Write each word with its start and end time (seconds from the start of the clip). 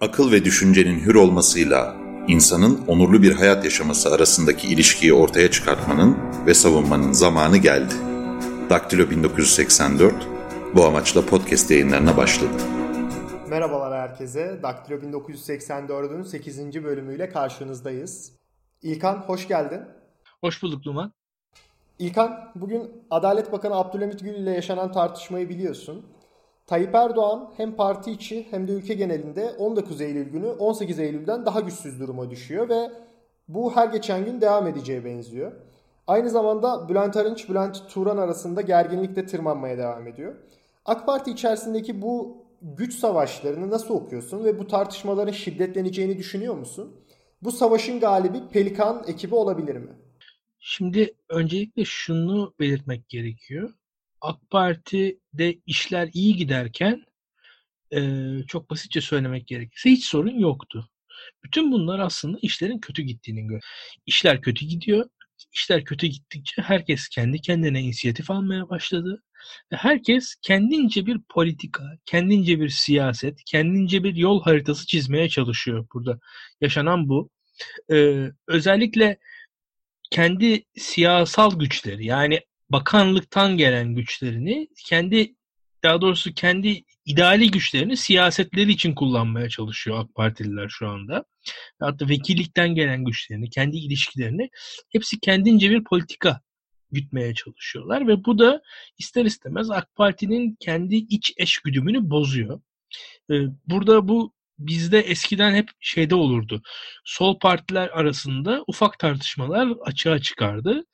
akıl 0.00 0.32
ve 0.32 0.44
düşüncenin 0.44 1.00
hür 1.00 1.14
olmasıyla 1.14 1.96
insanın 2.28 2.80
onurlu 2.86 3.22
bir 3.22 3.32
hayat 3.32 3.64
yaşaması 3.64 4.14
arasındaki 4.14 4.68
ilişkiyi 4.68 5.14
ortaya 5.14 5.50
çıkartmanın 5.50 6.16
ve 6.46 6.54
savunmanın 6.54 7.12
zamanı 7.12 7.56
geldi. 7.56 7.94
Daktilo 8.70 9.10
1984 9.10 10.14
bu 10.74 10.84
amaçla 10.84 11.26
podcast 11.26 11.70
yayınlarına 11.70 12.16
başladı. 12.16 12.52
Merhabalar 13.48 14.00
herkese. 14.00 14.60
Daktilo 14.62 14.96
1984'ün 14.98 16.22
8. 16.22 16.84
bölümüyle 16.84 17.28
karşınızdayız. 17.28 18.32
İlkan 18.82 19.16
hoş 19.16 19.48
geldin. 19.48 19.80
Hoş 20.40 20.62
bulduk 20.62 20.82
Duman. 20.84 21.12
İlkan, 21.98 22.52
bugün 22.54 22.90
Adalet 23.10 23.52
Bakanı 23.52 23.74
Abdülhamit 23.74 24.20
Gül 24.20 24.34
ile 24.34 24.50
yaşanan 24.50 24.92
tartışmayı 24.92 25.48
biliyorsun. 25.48 26.06
Tayyip 26.70 26.94
Erdoğan 26.94 27.50
hem 27.56 27.76
parti 27.76 28.10
içi 28.10 28.46
hem 28.50 28.68
de 28.68 28.72
ülke 28.72 28.94
genelinde 28.94 29.50
19 29.58 30.00
Eylül 30.00 30.28
günü 30.28 30.46
18 30.46 30.98
Eylül'den 30.98 31.46
daha 31.46 31.60
güçsüz 31.60 32.00
duruma 32.00 32.30
düşüyor 32.30 32.68
ve 32.68 32.90
bu 33.48 33.76
her 33.76 33.88
geçen 33.88 34.24
gün 34.24 34.40
devam 34.40 34.66
edeceğe 34.66 35.04
benziyor. 35.04 35.52
Aynı 36.06 36.30
zamanda 36.30 36.88
Bülent 36.88 37.16
Arınç, 37.16 37.48
Bülent 37.48 37.88
Turan 37.88 38.16
arasında 38.16 38.60
gerginlik 38.60 39.16
de 39.16 39.26
tırmanmaya 39.26 39.78
devam 39.78 40.06
ediyor. 40.06 40.34
AK 40.84 41.06
Parti 41.06 41.30
içerisindeki 41.30 42.02
bu 42.02 42.44
güç 42.62 42.94
savaşlarını 42.94 43.70
nasıl 43.70 43.94
okuyorsun 43.94 44.44
ve 44.44 44.58
bu 44.58 44.66
tartışmaların 44.66 45.32
şiddetleneceğini 45.32 46.18
düşünüyor 46.18 46.54
musun? 46.54 46.96
Bu 47.42 47.52
savaşın 47.52 48.00
galibi 48.00 48.48
Pelikan 48.52 49.04
ekibi 49.06 49.34
olabilir 49.34 49.76
mi? 49.76 49.92
Şimdi 50.58 51.14
öncelikle 51.28 51.84
şunu 51.84 52.54
belirtmek 52.60 53.08
gerekiyor. 53.08 53.70
AK 54.20 54.50
Parti'de 54.50 55.58
işler 55.66 56.10
iyi 56.12 56.36
giderken 56.36 57.04
e, 57.94 58.00
çok 58.48 58.70
basitçe 58.70 59.00
söylemek 59.00 59.46
gerekirse 59.46 59.90
hiç 59.90 60.04
sorun 60.04 60.38
yoktu. 60.38 60.88
Bütün 61.44 61.72
bunlar 61.72 61.98
aslında 61.98 62.38
işlerin 62.42 62.78
kötü 62.78 63.02
gittiğini 63.02 63.46
gör. 63.46 63.60
İşler 64.06 64.40
kötü 64.40 64.66
gidiyor. 64.66 65.06
İşler 65.52 65.84
kötü 65.84 66.06
gittikçe 66.06 66.62
herkes 66.62 67.08
kendi 67.08 67.40
kendine 67.40 67.80
inisiyatif 67.80 68.30
almaya 68.30 68.68
başladı. 68.68 69.22
Herkes 69.70 70.34
kendince 70.42 71.06
bir 71.06 71.20
politika, 71.28 71.84
kendince 72.06 72.60
bir 72.60 72.68
siyaset, 72.68 73.38
kendince 73.46 74.04
bir 74.04 74.16
yol 74.16 74.42
haritası 74.42 74.86
çizmeye 74.86 75.28
çalışıyor 75.28 75.86
burada. 75.94 76.18
Yaşanan 76.60 77.08
bu. 77.08 77.30
Ee, 77.92 78.26
özellikle 78.48 79.18
kendi 80.10 80.64
siyasal 80.76 81.58
güçleri 81.58 82.06
yani 82.06 82.40
bakanlıktan 82.70 83.56
gelen 83.56 83.94
güçlerini 83.94 84.68
kendi 84.86 85.34
daha 85.82 86.00
doğrusu 86.00 86.34
kendi 86.34 86.84
ideali 87.04 87.50
güçlerini 87.50 87.96
siyasetleri 87.96 88.72
için 88.72 88.94
kullanmaya 88.94 89.48
çalışıyor 89.48 89.98
AK 89.98 90.14
Partililer 90.14 90.68
şu 90.68 90.88
anda. 90.88 91.24
Hatta 91.80 92.08
vekillikten 92.08 92.74
gelen 92.74 93.04
güçlerini, 93.04 93.50
kendi 93.50 93.76
ilişkilerini 93.76 94.50
hepsi 94.92 95.20
kendince 95.20 95.70
bir 95.70 95.84
politika 95.84 96.40
gütmeye 96.92 97.34
çalışıyorlar 97.34 98.08
ve 98.08 98.24
bu 98.24 98.38
da 98.38 98.62
ister 98.98 99.24
istemez 99.24 99.70
AK 99.70 99.94
Parti'nin 99.94 100.56
kendi 100.60 100.96
iç 100.96 101.32
eş 101.36 101.58
güdümünü 101.58 102.10
bozuyor. 102.10 102.60
Ee, 103.30 103.34
burada 103.66 104.08
bu 104.08 104.34
bizde 104.58 105.00
eskiden 105.00 105.54
hep 105.54 105.68
şeyde 105.80 106.14
olurdu. 106.14 106.62
Sol 107.04 107.38
partiler 107.38 107.88
arasında 107.88 108.64
ufak 108.66 108.98
tartışmalar 108.98 109.68
açığa 109.84 110.18
çıkardı 110.18 110.84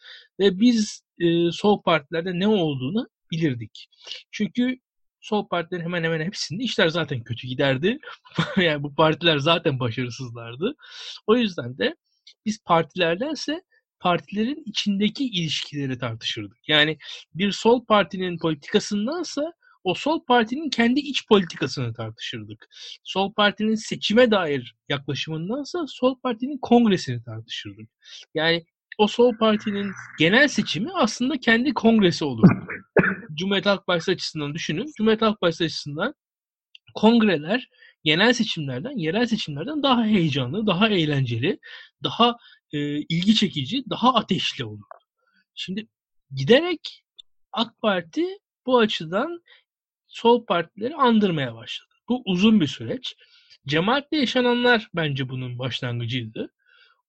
ve 0.40 0.60
biz 0.60 1.05
e, 1.20 1.52
sol 1.52 1.82
partilerde 1.82 2.38
ne 2.38 2.48
olduğunu 2.48 3.08
bilirdik. 3.30 3.88
Çünkü 4.32 4.78
sol 5.20 5.48
partilerin 5.48 5.84
hemen 5.84 6.04
hemen 6.04 6.20
hepsinde 6.20 6.62
işler 6.64 6.88
zaten 6.88 7.24
kötü 7.24 7.46
giderdi. 7.46 7.98
yani 8.56 8.82
bu 8.82 8.94
partiler 8.94 9.38
zaten 9.38 9.80
başarısızlardı. 9.80 10.74
O 11.26 11.36
yüzden 11.36 11.78
de 11.78 11.96
biz 12.46 12.64
partilerdense 12.64 13.62
partilerin 14.00 14.62
içindeki 14.66 15.24
ilişkileri 15.24 15.98
tartışırdık. 15.98 16.68
Yani 16.68 16.98
bir 17.34 17.52
sol 17.52 17.84
partinin 17.86 18.38
politikasındansa 18.38 19.52
o 19.84 19.94
sol 19.94 20.24
partinin 20.24 20.70
kendi 20.70 21.00
iç 21.00 21.26
politikasını 21.28 21.94
tartışırdık. 21.94 22.68
Sol 23.04 23.32
partinin 23.32 23.74
seçime 23.74 24.30
dair 24.30 24.76
yaklaşımındansa 24.88 25.86
sol 25.88 26.20
partinin 26.20 26.58
kongresini 26.58 27.22
tartışırdık. 27.24 27.90
Yani 28.34 28.66
o 28.98 29.08
sol 29.08 29.36
partinin 29.36 29.92
genel 30.18 30.48
seçimi 30.48 30.90
aslında 30.94 31.40
kendi 31.40 31.74
kongresi 31.74 32.24
olur. 32.24 32.48
Cumhuriyet 33.34 33.66
Halk 33.66 33.86
Partisi 33.86 34.12
açısından 34.12 34.54
düşünün. 34.54 34.92
Cumhuriyet 34.96 35.22
Halk 35.22 35.40
Partisi 35.40 35.64
açısından 35.64 36.14
kongreler 36.94 37.68
genel 38.04 38.32
seçimlerden, 38.32 38.96
yerel 38.96 39.26
seçimlerden 39.26 39.82
daha 39.82 40.04
heyecanlı, 40.04 40.66
daha 40.66 40.88
eğlenceli, 40.88 41.58
daha 42.04 42.36
e, 42.72 42.78
ilgi 42.98 43.34
çekici, 43.34 43.84
daha 43.90 44.14
ateşli 44.14 44.64
olur. 44.64 44.86
Şimdi 45.54 45.88
giderek 46.34 47.04
AK 47.52 47.80
Parti 47.82 48.24
bu 48.66 48.78
açıdan 48.78 49.42
sol 50.06 50.46
partileri 50.46 50.94
andırmaya 50.94 51.54
başladı. 51.54 51.94
Bu 52.08 52.22
uzun 52.24 52.60
bir 52.60 52.66
süreç. 52.66 53.16
Cemaatle 53.66 54.16
yaşananlar 54.18 54.88
bence 54.94 55.28
bunun 55.28 55.58
başlangıcıydı. 55.58 56.52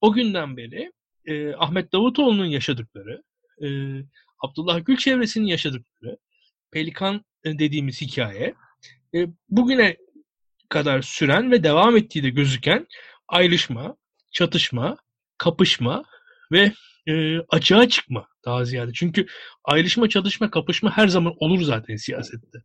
O 0.01 0.13
günden 0.13 0.57
beri 0.57 0.91
e, 1.27 1.53
Ahmet 1.53 1.93
Davutoğlu'nun 1.93 2.45
yaşadıkları, 2.45 3.23
e, 3.63 3.67
Abdullah 4.39 4.85
Gül 4.85 4.97
çevresinin 4.97 5.45
yaşadıkları, 5.45 6.17
Pelikan 6.71 7.25
e, 7.43 7.59
dediğimiz 7.59 8.01
hikaye, 8.01 8.53
e, 9.15 9.27
bugüne 9.49 9.97
kadar 10.69 11.01
süren 11.01 11.51
ve 11.51 11.63
devam 11.63 11.97
ettiği 11.97 12.23
de 12.23 12.29
gözüken 12.29 12.88
ayrışma, 13.27 13.95
çatışma, 14.31 14.97
kapışma 15.38 16.03
ve 16.51 16.71
e, 17.07 17.39
açığa 17.39 17.89
çıkma 17.89 18.27
daha 18.45 18.65
ziyade. 18.65 18.91
Çünkü 18.94 19.25
ayrışma, 19.63 20.09
çatışma, 20.09 20.51
kapışma 20.51 20.97
her 20.97 21.07
zaman 21.07 21.33
olur 21.39 21.61
zaten 21.61 21.95
siyasette. 21.95 22.57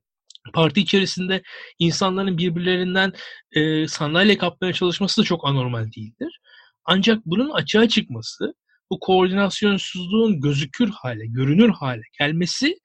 Parti 0.55 0.81
içerisinde 0.81 1.43
insanların 1.79 2.39
birbirlerinden 2.39 3.13
e, 3.53 3.89
sandalye 3.89 4.39
kapmaya 4.39 4.73
çalışması 4.73 5.21
da 5.23 5.25
çok 5.25 5.47
anormal 5.47 5.93
değildir. 5.93 6.41
Ancak 6.85 7.27
bunun 7.27 7.51
açığa 7.51 7.89
çıkması, 7.89 8.55
bu 8.91 9.01
koordinasyonsuzluğun 9.01 10.41
gözükür 10.41 10.91
hale, 10.91 11.27
görünür 11.27 11.69
hale 11.69 12.03
gelmesi 12.19 12.79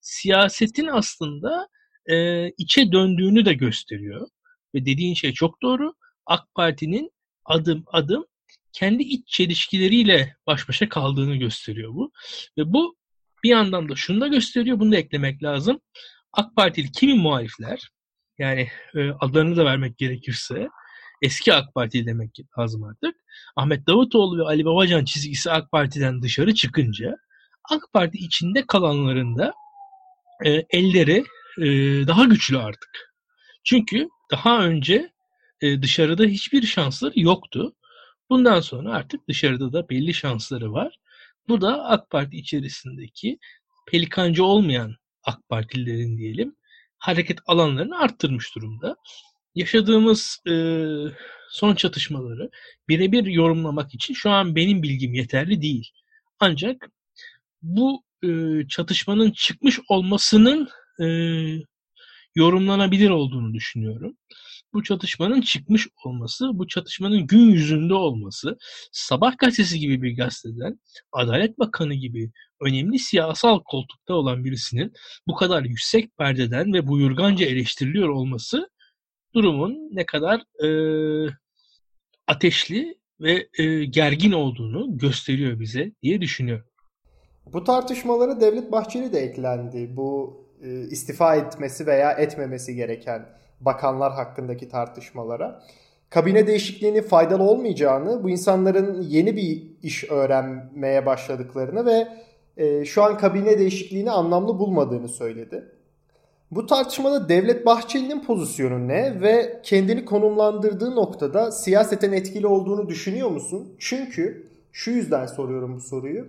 siyasetin 0.00 0.86
aslında 0.86 1.68
e, 2.06 2.48
içe 2.50 2.92
döndüğünü 2.92 3.44
de 3.44 3.52
gösteriyor. 3.52 4.28
Ve 4.74 4.86
dediğin 4.86 5.14
şey 5.14 5.32
çok 5.32 5.62
doğru. 5.62 5.94
AK 6.26 6.54
Parti'nin 6.54 7.10
adım 7.44 7.84
adım 7.86 8.24
kendi 8.72 9.02
iç 9.02 9.28
çelişkileriyle 9.28 10.36
baş 10.46 10.68
başa 10.68 10.88
kaldığını 10.88 11.36
gösteriyor 11.36 11.94
bu. 11.94 12.12
Ve 12.58 12.72
bu 12.72 12.96
bir 13.44 13.50
yandan 13.50 13.88
da 13.88 13.96
şunu 13.96 14.20
da 14.20 14.28
gösteriyor, 14.28 14.80
bunu 14.80 14.92
da 14.92 14.96
eklemek 14.96 15.42
lazım. 15.42 15.80
AK 16.32 16.56
Partili 16.56 16.92
kimi 16.92 17.14
muhalifler, 17.14 17.90
yani 18.38 18.68
e, 18.94 19.10
adlarını 19.10 19.56
da 19.56 19.64
vermek 19.64 19.98
gerekirse, 19.98 20.68
eski 21.22 21.54
AK 21.54 21.74
Parti 21.74 22.06
demek 22.06 22.30
lazım 22.58 22.84
artık. 22.84 23.16
Ahmet 23.56 23.86
Davutoğlu 23.86 24.38
ve 24.38 24.42
Ali 24.42 24.64
Babacan 24.64 25.04
çizgisi 25.04 25.50
AK 25.50 25.70
Parti'den 25.72 26.22
dışarı 26.22 26.54
çıkınca 26.54 27.16
AK 27.70 27.82
Parti 27.92 28.18
içinde 28.18 28.66
kalanların 28.66 29.38
da 29.38 29.54
e, 30.44 30.50
elleri 30.70 31.24
e, 31.58 31.66
daha 32.06 32.24
güçlü 32.24 32.58
artık. 32.58 33.14
Çünkü 33.64 34.08
daha 34.32 34.64
önce 34.64 35.12
e, 35.60 35.82
dışarıda 35.82 36.24
hiçbir 36.24 36.62
şansları 36.62 37.20
yoktu. 37.20 37.74
Bundan 38.30 38.60
sonra 38.60 38.92
artık 38.92 39.28
dışarıda 39.28 39.72
da 39.72 39.88
belli 39.88 40.14
şansları 40.14 40.72
var. 40.72 40.98
Bu 41.48 41.60
da 41.60 41.84
AK 41.84 42.10
Parti 42.10 42.36
içerisindeki 42.36 43.38
pelikancı 43.88 44.44
olmayan 44.44 44.94
AK 45.24 45.48
Partililerin 45.48 46.18
diyelim 46.18 46.56
hareket 46.98 47.38
alanlarını 47.46 47.98
arttırmış 47.98 48.54
durumda 48.54 48.96
yaşadığımız 49.54 50.38
e, 50.50 50.54
son 51.50 51.74
çatışmaları 51.74 52.50
birebir 52.88 53.26
yorumlamak 53.26 53.94
için 53.94 54.14
şu 54.14 54.30
an 54.30 54.56
benim 54.56 54.82
bilgim 54.82 55.14
yeterli 55.14 55.62
değil. 55.62 55.90
Ancak 56.40 56.90
bu 57.62 58.02
e, 58.24 58.28
çatışmanın 58.68 59.30
çıkmış 59.30 59.80
olmasının 59.88 60.68
e, 61.00 61.06
yorumlanabilir 62.34 63.10
olduğunu 63.10 63.54
düşünüyorum. 63.54 64.16
Bu 64.74 64.82
çatışmanın 64.82 65.40
çıkmış 65.40 65.88
olması, 66.04 66.50
bu 66.52 66.66
çatışmanın 66.68 67.26
gün 67.26 67.50
yüzünde 67.50 67.94
olması, 67.94 68.56
Sabah 68.92 69.38
gazetesi 69.38 69.78
gibi 69.78 70.02
bir 70.02 70.16
gazeteden, 70.16 70.80
Adalet 71.12 71.58
Bakanı 71.58 71.94
gibi 71.94 72.30
önemli 72.60 72.98
siyasal 72.98 73.60
koltukta 73.64 74.14
olan 74.14 74.44
birisinin 74.44 74.92
bu 75.26 75.34
kadar 75.34 75.62
yüksek 75.62 76.16
perdeden 76.16 76.72
ve 76.72 76.86
buyurganca 76.86 77.46
eleştiriliyor 77.46 78.08
olması 78.08 78.68
durumun 79.34 79.90
ne 79.92 80.06
kadar 80.06 80.40
e, 80.64 80.68
ateşli 82.26 82.98
ve 83.20 83.48
e, 83.58 83.84
gergin 83.84 84.32
olduğunu 84.32 84.98
gösteriyor 84.98 85.60
bize 85.60 85.92
diye 86.02 86.20
düşünüyorum. 86.20 86.66
Bu 87.46 87.64
tartışmalara 87.64 88.40
Devlet 88.40 88.72
Bahçeli 88.72 89.12
de 89.12 89.20
eklendi. 89.20 89.96
Bu 89.96 90.42
e, 90.62 90.80
istifa 90.80 91.36
etmesi 91.36 91.86
veya 91.86 92.12
etmemesi 92.12 92.74
gereken 92.74 93.28
bakanlar 93.60 94.12
hakkındaki 94.12 94.68
tartışmalara. 94.68 95.62
Kabine 96.10 96.46
değişikliğinin 96.46 97.02
faydalı 97.02 97.42
olmayacağını, 97.42 98.24
bu 98.24 98.30
insanların 98.30 99.02
yeni 99.02 99.36
bir 99.36 99.62
iş 99.82 100.10
öğrenmeye 100.10 101.06
başladıklarını 101.06 101.86
ve 101.86 102.08
e, 102.56 102.84
şu 102.84 103.02
an 103.02 103.18
kabine 103.18 103.58
değişikliğini 103.58 104.10
anlamlı 104.10 104.58
bulmadığını 104.58 105.08
söyledi. 105.08 105.71
Bu 106.52 106.66
tartışmada 106.66 107.28
Devlet 107.28 107.66
Bahçeli'nin 107.66 108.20
pozisyonu 108.20 108.88
ne 108.88 109.20
ve 109.20 109.60
kendini 109.62 110.04
konumlandırdığı 110.04 110.96
noktada 110.96 111.52
siyaseten 111.52 112.12
etkili 112.12 112.46
olduğunu 112.46 112.88
düşünüyor 112.88 113.30
musun? 113.30 113.74
Çünkü 113.78 114.46
şu 114.72 114.90
yüzden 114.90 115.26
soruyorum 115.26 115.76
bu 115.76 115.80
soruyu. 115.80 116.26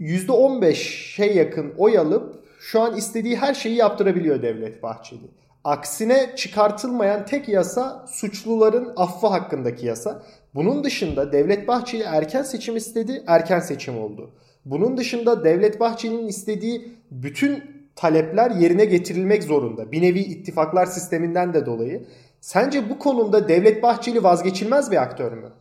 %15'e 0.00 1.32
yakın 1.32 1.74
oy 1.78 1.98
alıp 1.98 2.44
şu 2.60 2.80
an 2.80 2.96
istediği 2.96 3.36
her 3.36 3.54
şeyi 3.54 3.76
yaptırabiliyor 3.76 4.42
Devlet 4.42 4.82
Bahçeli. 4.82 5.30
Aksine 5.64 6.32
çıkartılmayan 6.36 7.26
tek 7.26 7.48
yasa 7.48 8.06
suçluların 8.08 8.92
affı 8.96 9.26
hakkındaki 9.26 9.86
yasa. 9.86 10.22
Bunun 10.54 10.84
dışında 10.84 11.32
Devlet 11.32 11.68
Bahçeli 11.68 12.02
erken 12.02 12.42
seçim 12.42 12.76
istedi, 12.76 13.22
erken 13.26 13.60
seçim 13.60 13.98
oldu. 13.98 14.30
Bunun 14.64 14.96
dışında 14.96 15.44
Devlet 15.44 15.80
Bahçeli'nin 15.80 16.28
istediği 16.28 16.92
bütün 17.10 17.79
talepler 18.00 18.50
yerine 18.50 18.84
getirilmek 18.84 19.42
zorunda. 19.42 19.92
Bir 19.92 20.02
nevi 20.02 20.20
ittifaklar 20.20 20.86
sisteminden 20.86 21.54
de 21.54 21.66
dolayı. 21.66 22.06
Sence 22.40 22.90
bu 22.90 22.98
konumda 22.98 23.48
Devlet 23.48 23.82
Bahçeli 23.82 24.22
vazgeçilmez 24.22 24.90
bir 24.90 25.02
aktör 25.02 25.32
mü? 25.32 25.52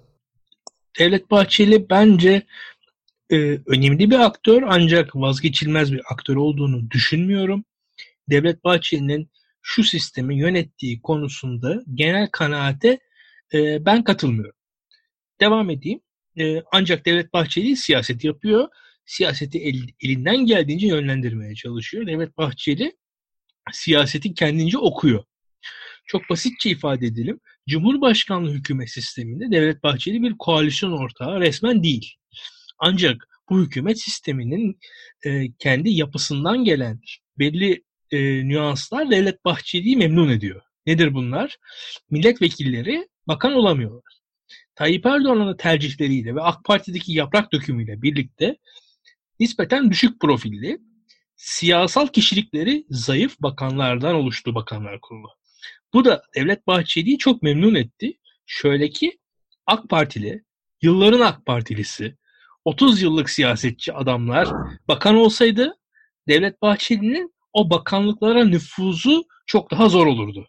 Devlet 0.99 1.31
Bahçeli 1.31 1.89
bence 1.89 2.43
e, 3.29 3.35
önemli 3.65 4.11
bir 4.11 4.19
aktör 4.19 4.63
ancak 4.65 5.15
vazgeçilmez 5.15 5.93
bir 5.93 6.01
aktör 6.11 6.35
olduğunu 6.35 6.91
düşünmüyorum. 6.91 7.63
Devlet 8.29 8.63
Bahçeli'nin 8.63 9.29
şu 9.61 9.83
sistemi 9.83 10.39
yönettiği 10.39 11.01
konusunda 11.01 11.81
genel 11.93 12.27
kanaate 12.31 12.99
e, 13.53 13.85
ben 13.85 14.03
katılmıyorum. 14.03 14.59
Devam 15.41 15.69
edeyim. 15.69 15.99
E, 16.39 16.61
ancak 16.71 17.05
Devlet 17.05 17.33
Bahçeli 17.33 17.75
siyaset 17.75 18.23
yapıyor. 18.23 18.67
Siyaseti 19.09 19.59
el, 19.59 19.87
elinden 20.01 20.45
geldiğince 20.45 20.87
yönlendirmeye 20.87 21.55
çalışıyor. 21.55 22.07
Devlet 22.07 22.37
Bahçeli 22.37 22.97
siyaseti 23.71 24.33
kendince 24.33 24.77
okuyor. 24.77 25.23
Çok 26.05 26.29
basitçe 26.29 26.69
ifade 26.69 27.07
edelim. 27.07 27.39
Cumhurbaşkanlığı 27.69 28.51
hükümet 28.51 28.89
sisteminde 28.89 29.51
Devlet 29.51 29.83
Bahçeli 29.83 30.23
bir 30.23 30.35
koalisyon 30.39 30.91
ortağı 30.91 31.39
resmen 31.39 31.83
değil. 31.83 32.13
Ancak 32.79 33.27
bu 33.49 33.61
hükümet 33.61 34.01
sisteminin 34.01 34.79
e, 35.25 35.51
kendi 35.59 35.89
yapısından 35.89 36.63
gelen 36.63 36.99
belli 37.39 37.83
e, 38.11 38.19
nüanslar 38.47 39.11
Devlet 39.11 39.45
Bahçeli'yi 39.45 39.97
memnun 39.97 40.29
ediyor. 40.29 40.61
Nedir 40.85 41.13
bunlar? 41.13 41.57
Milletvekilleri 42.09 43.07
bakan 43.27 43.53
olamıyorlar. 43.53 44.19
Tayyip 44.75 45.05
Erdoğan'ın 45.05 45.57
tercihleriyle 45.57 46.35
ve 46.35 46.41
AK 46.41 46.63
Parti'deki 46.63 47.13
yaprak 47.13 47.53
dökümüyle 47.53 48.01
birlikte 48.01 48.57
nispeten 49.39 49.91
düşük 49.91 50.19
profilli, 50.21 50.79
siyasal 51.35 52.07
kişilikleri 52.07 52.85
zayıf 52.89 53.39
bakanlardan 53.39 54.15
oluştu 54.15 54.55
bakanlar 54.55 55.01
kurulu. 55.01 55.27
Bu 55.93 56.05
da 56.05 56.23
Devlet 56.35 56.67
Bahçeli'yi 56.67 57.17
çok 57.17 57.41
memnun 57.41 57.75
etti. 57.75 58.17
Şöyle 58.45 58.89
ki 58.89 59.19
AK 59.65 59.89
Partili, 59.89 60.43
yılların 60.81 61.19
AK 61.19 61.45
Partilisi, 61.45 62.17
30 62.65 63.01
yıllık 63.01 63.29
siyasetçi 63.29 63.93
adamlar 63.93 64.47
bakan 64.87 65.15
olsaydı 65.15 65.73
Devlet 66.27 66.61
Bahçeli'nin 66.61 67.33
o 67.53 67.69
bakanlıklara 67.69 68.45
nüfuzu 68.45 69.23
çok 69.45 69.71
daha 69.71 69.89
zor 69.89 70.07
olurdu. 70.07 70.47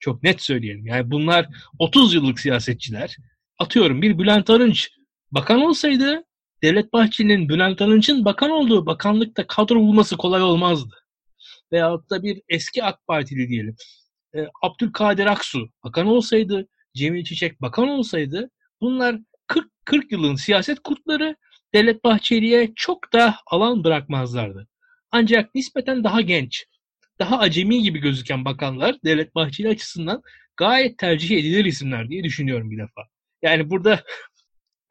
Çok 0.00 0.22
net 0.22 0.42
söyleyelim. 0.42 0.86
Yani 0.86 1.10
bunlar 1.10 1.48
30 1.78 2.14
yıllık 2.14 2.40
siyasetçiler. 2.40 3.16
Atıyorum 3.58 4.02
bir 4.02 4.18
Bülent 4.18 4.50
Arınç 4.50 4.90
bakan 5.30 5.60
olsaydı 5.60 6.24
Devlet 6.62 6.92
Bahçeli'nin 6.92 7.48
Bülent 7.48 7.82
Arınç'ın 7.82 8.24
bakan 8.24 8.50
olduğu 8.50 8.86
bakanlıkta 8.86 9.46
kadro 9.46 9.76
bulması 9.76 10.16
kolay 10.16 10.42
olmazdı. 10.42 10.94
Veyahut 11.72 12.10
da 12.10 12.22
bir 12.22 12.42
eski 12.48 12.84
AK 12.84 13.06
Partili 13.06 13.48
diyelim. 13.48 13.76
E, 14.34 14.46
Abdülkadir 14.62 15.26
Aksu 15.26 15.68
bakan 15.84 16.06
olsaydı, 16.06 16.68
Cemil 16.94 17.24
Çiçek 17.24 17.62
bakan 17.62 17.88
olsaydı 17.88 18.50
bunlar 18.80 19.16
40, 19.46 19.70
40 19.84 20.12
yılın 20.12 20.36
siyaset 20.36 20.80
kurtları 20.80 21.36
Devlet 21.74 22.04
Bahçeli'ye 22.04 22.72
çok 22.76 23.12
da 23.12 23.36
alan 23.46 23.84
bırakmazlardı. 23.84 24.68
Ancak 25.10 25.54
nispeten 25.54 26.04
daha 26.04 26.20
genç, 26.20 26.66
daha 27.18 27.38
acemi 27.38 27.82
gibi 27.82 27.98
gözüken 27.98 28.44
bakanlar 28.44 28.96
Devlet 29.04 29.34
Bahçeli 29.34 29.68
açısından 29.68 30.22
gayet 30.56 30.98
tercih 30.98 31.38
edilir 31.38 31.64
isimler 31.64 32.08
diye 32.08 32.24
düşünüyorum 32.24 32.70
bir 32.70 32.78
defa. 32.78 33.02
Yani 33.42 33.70
burada 33.70 34.02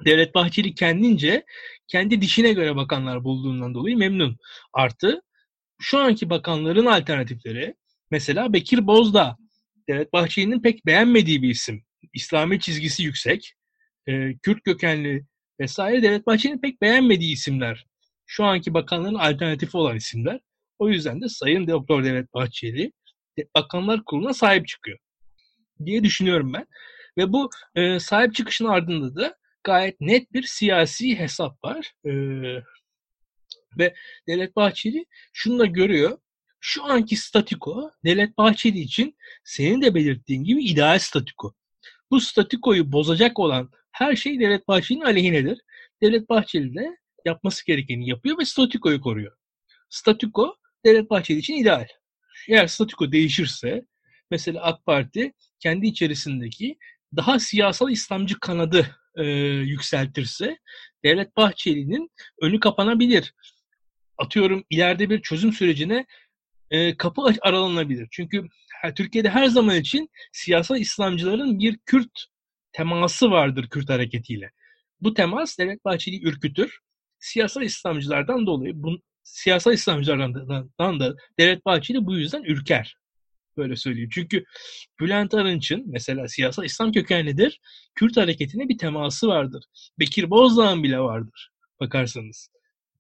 Devlet 0.06 0.36
Bahçeli 0.36 0.76
kendince 0.76 1.46
kendi 1.88 2.22
dişine 2.22 2.54
göre 2.54 2.76
bakanlar 2.76 3.24
bulduğundan 3.24 3.74
dolayı 3.74 3.98
memnun. 3.98 4.38
Artı 4.74 5.22
şu 5.80 6.00
anki 6.00 6.30
bakanların 6.30 6.86
alternatifleri 6.86 7.76
mesela 8.12 8.54
Bekir 8.54 8.88
Bozdağ 8.88 9.38
Devlet 9.90 10.14
Bahçeli'nin 10.14 10.62
pek 10.62 10.86
beğenmediği 10.86 11.42
bir 11.42 11.50
isim. 11.50 11.84
İslami 12.14 12.60
çizgisi 12.60 13.04
yüksek. 13.04 13.54
E, 14.08 14.38
Kürt 14.38 14.64
kökenli 14.64 15.26
vesaire 15.60 16.04
Devlet 16.04 16.28
Bahçeli'nin 16.28 16.62
pek 16.62 16.82
beğenmediği 16.82 17.34
isimler. 17.34 17.86
Şu 18.26 18.44
anki 18.44 18.74
bakanların 18.74 19.16
alternatifi 19.16 19.78
olan 19.78 19.96
isimler. 19.96 20.40
O 20.80 20.90
yüzden 20.90 21.22
de 21.22 21.30
Sayın 21.30 21.68
Doktor 21.68 22.04
Devlet 22.04 22.34
Bahçeli 22.34 22.92
Bakanlar 23.56 24.04
Kurulu'na 24.06 24.34
sahip 24.34 24.68
çıkıyor 24.68 24.98
diye 25.86 26.04
düşünüyorum 26.04 26.54
ben. 26.54 26.68
Ve 27.18 27.34
bu 27.34 27.50
e, 27.76 28.00
sahip 28.00 28.36
çıkışın 28.36 28.66
ardında 28.66 29.16
da 29.16 29.36
gayet 29.66 30.02
net 30.02 30.34
bir 30.34 30.44
siyasi 30.44 31.20
hesap 31.20 31.64
var. 31.64 31.94
E, 32.06 32.12
ve 33.78 33.96
Devlet 34.28 34.56
Bahçeli 34.56 35.06
şunu 35.34 35.60
da 35.60 35.66
görüyor. 35.66 36.18
Şu 36.60 36.84
anki 36.84 37.16
statiko 37.16 37.92
Devlet 38.06 38.38
Bahçeli 38.38 38.80
için 38.80 39.18
senin 39.44 39.82
de 39.82 39.96
belirttiğin 39.96 40.44
gibi 40.44 40.64
ideal 40.64 41.00
statiko. 41.00 41.54
Bu 42.12 42.22
statikoyu 42.22 42.92
bozacak 42.92 43.40
olan 43.40 43.70
her 43.92 44.16
şey 44.16 44.40
Devlet 44.40 44.68
Bahçeli'nin 44.68 45.06
aleyhinedir. 45.06 45.62
Devlet 46.02 46.30
Bahçeli 46.30 46.76
de 46.76 46.98
yapması 47.26 47.66
gerekeni 47.66 48.10
yapıyor 48.10 48.38
ve 48.40 48.46
statikoyu 48.46 49.02
koruyor. 49.02 49.38
Statiko 49.90 50.56
Devlet 50.86 51.10
Bahçeli 51.10 51.40
için 51.40 51.56
ideal. 51.56 51.88
Eğer 52.50 52.68
statiko 52.68 53.12
değişirse 53.12 53.86
mesela 54.32 54.62
AK 54.62 54.86
Parti 54.86 55.34
kendi 55.60 55.88
içerisindeki 55.88 56.78
daha 57.16 57.40
siyasal 57.40 57.90
İslamcı 57.90 58.40
kanadı 58.40 58.96
e, 59.18 59.24
yükseltirse 59.60 60.58
Devlet 61.06 61.38
Bahçeli'nin 61.38 62.12
önü 62.42 62.60
kapanabilir. 62.60 63.34
Atıyorum 64.18 64.64
ileride 64.70 65.10
bir 65.10 65.22
çözüm 65.22 65.54
sürecine 65.54 66.06
e, 66.72 66.98
kapı 66.98 67.22
aralanabilir. 67.42 68.08
Çünkü 68.12 68.48
Türkiye'de 68.96 69.30
her 69.30 69.48
zaman 69.48 69.76
için 69.76 70.10
siyasal 70.32 70.78
İslamcıların 70.78 71.60
bir 71.60 71.78
Kürt 71.86 72.26
teması 72.72 73.32
vardır 73.32 73.70
Kürt 73.70 73.90
hareketiyle. 73.90 74.52
Bu 75.02 75.14
temas 75.14 75.58
Devlet 75.60 75.86
Bahçeli'yi 75.86 76.24
ürkütür. 76.24 76.80
Siyasal 77.20 77.62
İslamcılardan 77.62 78.48
dolayı 78.48 78.74
bu 78.76 79.00
siyasal 79.24 79.74
İslamcılardan 79.74 81.00
da 81.00 81.16
Devlet 81.40 81.66
Bahçeli 81.66 82.06
bu 82.06 82.18
yüzden 82.18 82.44
ürker. 82.44 82.98
Böyle 83.58 83.76
söyleyeyim. 83.76 84.10
Çünkü 84.14 84.44
Bülent 85.00 85.34
Arınç'ın 85.34 85.84
mesela 85.86 86.28
siyasal 86.28 86.66
İslam 86.66 86.92
kökenlidir. 86.92 87.60
Kürt 87.96 88.18
hareketine 88.18 88.70
bir 88.70 88.78
teması 88.78 89.28
vardır. 89.28 89.66
Bekir 90.00 90.30
Bozdağ'ın 90.30 90.84
bile 90.84 91.00
vardır 91.00 91.52
bakarsanız. 91.80 92.50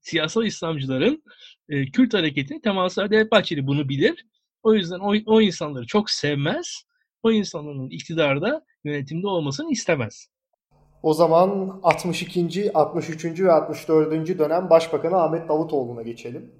Siyasal 0.02 0.46
İslamcıların 0.46 1.24
e, 1.70 1.86
Kürt 1.86 2.14
hareketine 2.14 2.62
teması 2.62 3.02
var. 3.02 3.12
Devlet 3.12 3.32
Bahçeli 3.32 3.68
bunu 3.68 3.90
bilir. 3.90 4.26
O 4.64 4.74
yüzden 4.74 5.00
o, 5.00 5.14
o 5.26 5.42
insanları 5.42 5.86
çok 5.86 6.10
sevmez. 6.10 6.84
O 7.24 7.32
insanların 7.32 7.90
iktidarda 7.90 8.66
yönetimde 8.84 9.28
olmasını 9.28 9.72
istemez. 9.72 10.28
O 11.04 11.14
zaman 11.14 11.80
62. 11.84 12.72
63. 12.74 13.26
ve 13.26 13.52
64. 13.52 14.40
dönem 14.40 14.70
Başbakanı 14.70 15.16
Ahmet 15.22 15.50
Davutoğlu'na 15.50 16.02
geçelim. 16.02 16.52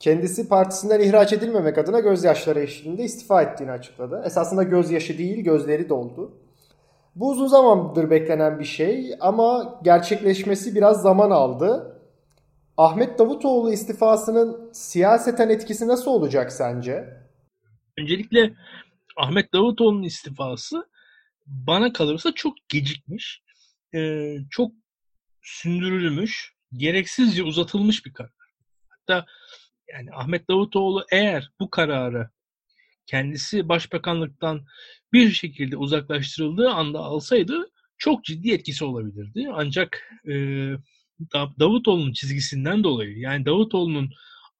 Kendisi 0.00 0.48
partisinden 0.48 1.00
ihraç 1.00 1.32
edilmemek 1.32 1.78
adına 1.78 2.00
gözyaşları 2.00 2.60
eşliğinde 2.60 3.04
istifa 3.04 3.42
ettiğini 3.42 3.70
açıkladı. 3.70 4.22
Esasında 4.26 4.62
gözyaşı 4.62 5.18
değil 5.18 5.44
gözleri 5.44 5.88
doldu. 5.88 6.38
Bu 7.14 7.30
uzun 7.30 7.46
zamandır 7.46 8.10
beklenen 8.10 8.58
bir 8.58 8.64
şey 8.64 9.14
ama 9.20 9.80
gerçekleşmesi 9.84 10.74
biraz 10.74 11.02
zaman 11.02 11.30
aldı. 11.30 11.96
Ahmet 12.76 13.18
Davutoğlu 13.18 13.72
istifasının 13.72 14.70
siyaseten 14.72 15.48
etkisi 15.48 15.88
nasıl 15.88 16.10
olacak 16.10 16.52
sence? 16.52 17.04
Öncelikle 17.98 18.54
Ahmet 19.16 19.52
Davutoğlu'nun 19.52 20.02
istifası 20.02 20.88
bana 21.46 21.92
kalırsa 21.92 22.32
çok 22.32 22.54
gecikmiş, 22.68 23.42
e, 23.94 24.30
çok 24.50 24.72
sündürülmüş, 25.42 26.54
gereksizce 26.72 27.42
uzatılmış 27.42 28.06
bir 28.06 28.12
karar. 28.12 28.30
Hatta 28.88 29.26
yani 29.92 30.10
Ahmet 30.12 30.48
Davutoğlu 30.48 31.04
eğer 31.12 31.50
bu 31.60 31.70
kararı 31.70 32.30
kendisi 33.06 33.68
başbakanlıktan 33.68 34.64
bir 35.12 35.30
şekilde 35.30 35.76
uzaklaştırıldığı 35.76 36.70
anda 36.70 36.98
alsaydı 36.98 37.70
çok 37.98 38.24
ciddi 38.24 38.52
etkisi 38.52 38.84
olabilirdi. 38.84 39.48
Ancak 39.52 40.10
e, 40.28 40.34
Davutoğlu'nun 41.60 42.12
çizgisinden 42.12 42.84
dolayı 42.84 43.18
yani 43.18 43.46
Davutoğlu'nun 43.46 44.10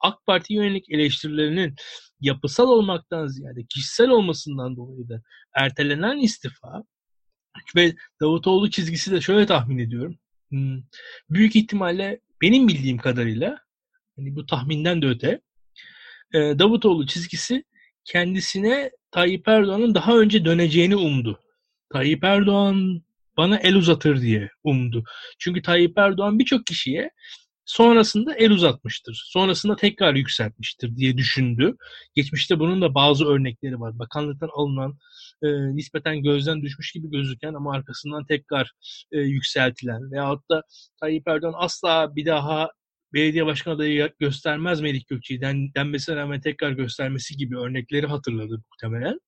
AK 0.01 0.27
Parti 0.27 0.55
yönelik 0.55 0.91
eleştirilerinin 0.91 1.75
yapısal 2.21 2.69
olmaktan 2.69 3.27
ziyade 3.27 3.65
kişisel 3.67 4.09
olmasından 4.09 4.77
dolayı 4.77 5.09
da 5.09 5.23
ertelenen 5.55 6.19
istifa 6.19 6.83
ve 7.77 7.95
Davutoğlu 8.21 8.71
çizgisi 8.71 9.13
de 9.13 9.21
şöyle 9.21 9.47
tahmin 9.47 9.79
ediyorum. 9.79 10.19
Hmm, 10.49 10.83
büyük 11.31 11.57
ihtimalle 11.57 12.21
benim 12.43 12.69
bildiğim 12.69 12.99
kadarıyla 12.99 13.59
hani 14.21 14.37
bu 14.37 14.47
tahminden 14.47 15.03
de 15.03 15.07
öte 15.07 15.41
e, 16.35 16.39
Davutoğlu 16.39 17.07
çizgisi 17.07 17.65
kendisine 18.05 18.91
Tayyip 19.11 19.49
Erdoğan'ın 19.49 19.95
daha 19.95 20.19
önce 20.19 20.45
döneceğini 20.45 20.97
umdu. 20.97 21.41
Tayyip 21.93 22.25
Erdoğan 22.25 23.03
bana 23.37 23.59
el 23.59 23.75
uzatır 23.75 24.21
diye 24.21 24.50
umdu. 24.65 25.05
Çünkü 25.39 25.62
Tayyip 25.62 25.99
Erdoğan 25.99 26.39
birçok 26.39 26.67
kişiye 26.67 27.11
sonrasında 27.65 28.35
el 28.35 28.50
uzatmıştır. 28.50 29.23
Sonrasında 29.27 29.77
tekrar 29.77 30.15
yükseltmiştir 30.15 30.97
diye 30.97 31.17
düşündü. 31.17 31.77
Geçmişte 32.15 32.59
bunun 32.59 32.83
da 32.83 32.95
bazı 32.95 33.27
örnekleri 33.27 33.81
var. 33.81 33.99
Bakanlıktan 33.99 34.50
alınan 34.53 34.99
e, 35.43 35.49
nispeten 35.77 36.23
gözden 36.23 36.62
düşmüş 36.62 36.93
gibi 36.93 37.11
gözüken 37.11 37.55
ama 37.55 37.73
arkasından 37.73 38.27
tekrar 38.27 38.73
e, 39.12 39.19
yükseltilen 39.19 40.12
veyahut 40.12 40.50
da 40.50 40.62
Tayyip 41.00 41.29
Erdoğan 41.29 41.55
asla 41.57 42.17
bir 42.17 42.27
daha 42.27 42.71
belediye 43.14 43.47
başkan 43.47 43.73
adayı 43.73 44.11
göstermez 44.19 44.81
Melih 44.81 45.07
Gökçe'yi 45.09 45.40
den, 45.40 45.75
denmesine 45.75 46.17
rağmen 46.17 46.40
tekrar 46.40 46.71
göstermesi 46.71 47.37
gibi 47.37 47.59
örnekleri 47.59 48.07
hatırladı 48.07 48.62
muhtemelen. 48.71 49.21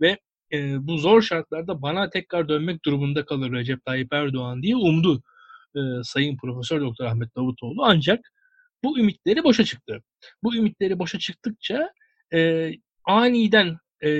Ve 0.00 0.18
e, 0.52 0.86
bu 0.86 0.98
zor 0.98 1.22
şartlarda 1.22 1.82
bana 1.82 2.10
tekrar 2.10 2.48
dönmek 2.48 2.84
durumunda 2.84 3.24
kalır 3.24 3.52
Recep 3.52 3.84
Tayyip 3.84 4.12
Erdoğan 4.12 4.62
diye 4.62 4.76
umdu 4.76 5.22
e, 5.76 5.80
Sayın 6.02 6.36
Profesör 6.36 6.80
Doktor 6.80 7.04
Ahmet 7.04 7.36
Davutoğlu. 7.36 7.84
Ancak 7.84 8.32
bu 8.84 8.98
ümitleri 8.98 9.44
boşa 9.44 9.64
çıktı. 9.64 10.02
Bu 10.42 10.56
ümitleri 10.56 10.98
boşa 10.98 11.18
çıktıkça 11.18 11.92
e, 12.34 12.70
aniden 13.04 13.78
e, 14.04 14.10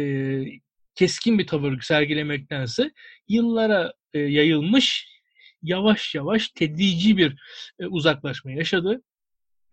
keskin 0.95 1.39
bir 1.39 1.47
tavır 1.47 1.81
sergilemektense 1.81 2.91
yıllara 3.29 3.93
e, 4.15 4.19
yayılmış 4.19 5.18
yavaş 5.63 6.15
yavaş 6.15 6.49
tedrici 6.49 7.17
bir 7.17 7.37
e, 7.79 7.87
uzaklaşma 7.87 8.51
yaşadı. 8.51 9.03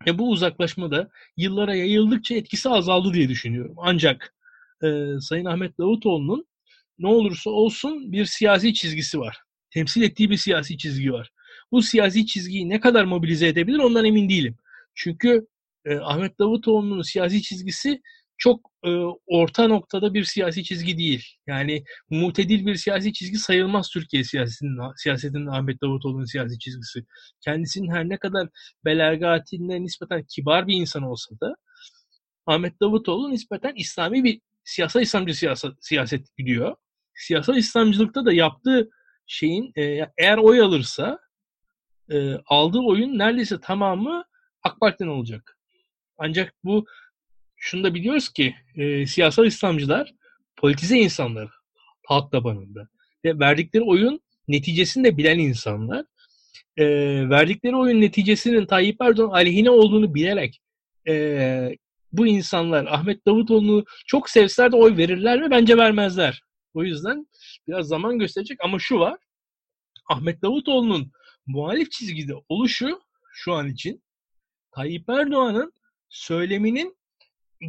Ve 0.06 0.18
bu 0.18 0.30
uzaklaşma 0.30 0.90
da 0.90 1.10
yıllara 1.36 1.74
yayıldıkça 1.74 2.34
etkisi 2.34 2.68
azaldı 2.68 3.14
diye 3.14 3.28
düşünüyorum. 3.28 3.74
Ancak 3.78 4.34
e, 4.84 4.88
Sayın 5.20 5.44
Ahmet 5.44 5.78
Davutoğlu'nun 5.78 6.46
ne 6.98 7.06
olursa 7.06 7.50
olsun 7.50 8.12
bir 8.12 8.24
siyasi 8.24 8.74
çizgisi 8.74 9.18
var. 9.18 9.38
Temsil 9.70 10.02
ettiği 10.02 10.30
bir 10.30 10.36
siyasi 10.36 10.78
çizgi 10.78 11.12
var. 11.12 11.30
Bu 11.72 11.82
siyasi 11.82 12.26
çizgiyi 12.26 12.68
ne 12.68 12.80
kadar 12.80 13.04
mobilize 13.04 13.48
edebilir 13.48 13.78
ondan 13.78 14.04
emin 14.04 14.28
değilim. 14.28 14.56
Çünkü 14.94 15.46
e, 15.84 15.96
Ahmet 15.96 16.38
Davutoğlu'nun 16.38 17.02
siyasi 17.02 17.42
çizgisi 17.42 18.02
çok 18.38 18.70
e, 18.84 18.90
orta 19.26 19.68
noktada 19.68 20.14
bir 20.14 20.24
siyasi 20.24 20.64
çizgi 20.64 20.98
değil. 20.98 21.24
Yani 21.46 21.84
mutedil 22.10 22.66
bir 22.66 22.74
siyasi 22.74 23.12
çizgi 23.12 23.38
sayılmaz 23.38 23.90
Türkiye 23.90 24.24
siyasetinin, 24.24 24.78
siyasetinin 24.96 25.46
Ahmet 25.46 25.82
Davutoğlu'nun 25.82 26.24
siyasi 26.24 26.58
çizgisi. 26.58 27.04
Kendisinin 27.40 27.90
her 27.90 28.08
ne 28.08 28.18
kadar 28.18 28.48
belergatinde 28.84 29.82
nispeten 29.82 30.24
kibar 30.34 30.66
bir 30.66 30.74
insan 30.74 31.02
olsa 31.02 31.40
da 31.40 31.54
Ahmet 32.46 32.80
Davutoğlu 32.80 33.30
nispeten 33.30 33.74
İslami 33.76 34.24
bir 34.24 34.40
siyasal 34.64 35.02
İslamcı 35.02 35.34
siyaset, 35.34 35.72
siyaset 35.80 36.36
gidiyor. 36.36 36.76
Siyasal 37.14 37.56
İslamcılıkta 37.56 38.24
da 38.24 38.32
yaptığı 38.32 38.88
şeyin 39.26 39.72
e, 39.76 39.82
eğer 40.18 40.38
oy 40.38 40.60
alırsa 40.60 41.18
e, 42.10 42.34
aldığı 42.34 42.78
oyun 42.78 43.18
neredeyse 43.18 43.60
tamamı 43.60 44.24
AK 44.62 44.80
Parti'den 44.80 45.08
olacak. 45.08 45.58
Ancak 46.18 46.54
bu 46.64 46.86
şunu 47.66 47.84
da 47.84 47.94
biliyoruz 47.94 48.28
ki 48.28 48.54
e, 48.74 49.06
siyasal 49.06 49.46
İslamcılar 49.46 50.14
politize 50.56 50.98
insanlar 50.98 51.50
halk 52.06 52.32
tabanında. 52.32 52.88
Ve 53.24 53.38
verdikleri 53.38 53.84
oyun 53.84 54.20
neticesini 54.48 55.04
de 55.04 55.16
bilen 55.16 55.38
insanlar. 55.38 56.04
E, 56.76 56.86
verdikleri 57.30 57.76
oyun 57.76 58.00
neticesinin 58.00 58.66
Tayyip 58.66 59.00
Erdoğan 59.00 59.30
aleyhine 59.30 59.70
olduğunu 59.70 60.14
bilerek 60.14 60.60
e, 61.08 61.76
bu 62.12 62.26
insanlar 62.26 62.86
Ahmet 62.86 63.26
Davutoğlu'nu 63.26 63.84
çok 64.06 64.30
sevseler 64.30 64.72
de 64.72 64.76
oy 64.76 64.96
verirler 64.96 65.40
mi? 65.40 65.50
Bence 65.50 65.76
vermezler. 65.76 66.42
O 66.74 66.84
yüzden 66.84 67.26
biraz 67.68 67.88
zaman 67.88 68.18
gösterecek 68.18 68.58
ama 68.64 68.78
şu 68.78 68.98
var. 68.98 69.18
Ahmet 70.10 70.42
Davutoğlu'nun 70.42 71.12
muhalif 71.46 71.90
çizgide 71.90 72.34
oluşu 72.48 73.00
şu 73.32 73.52
an 73.52 73.68
için 73.68 74.02
Tayyip 74.72 75.08
Erdoğan'ın 75.08 75.72
söyleminin 76.08 76.96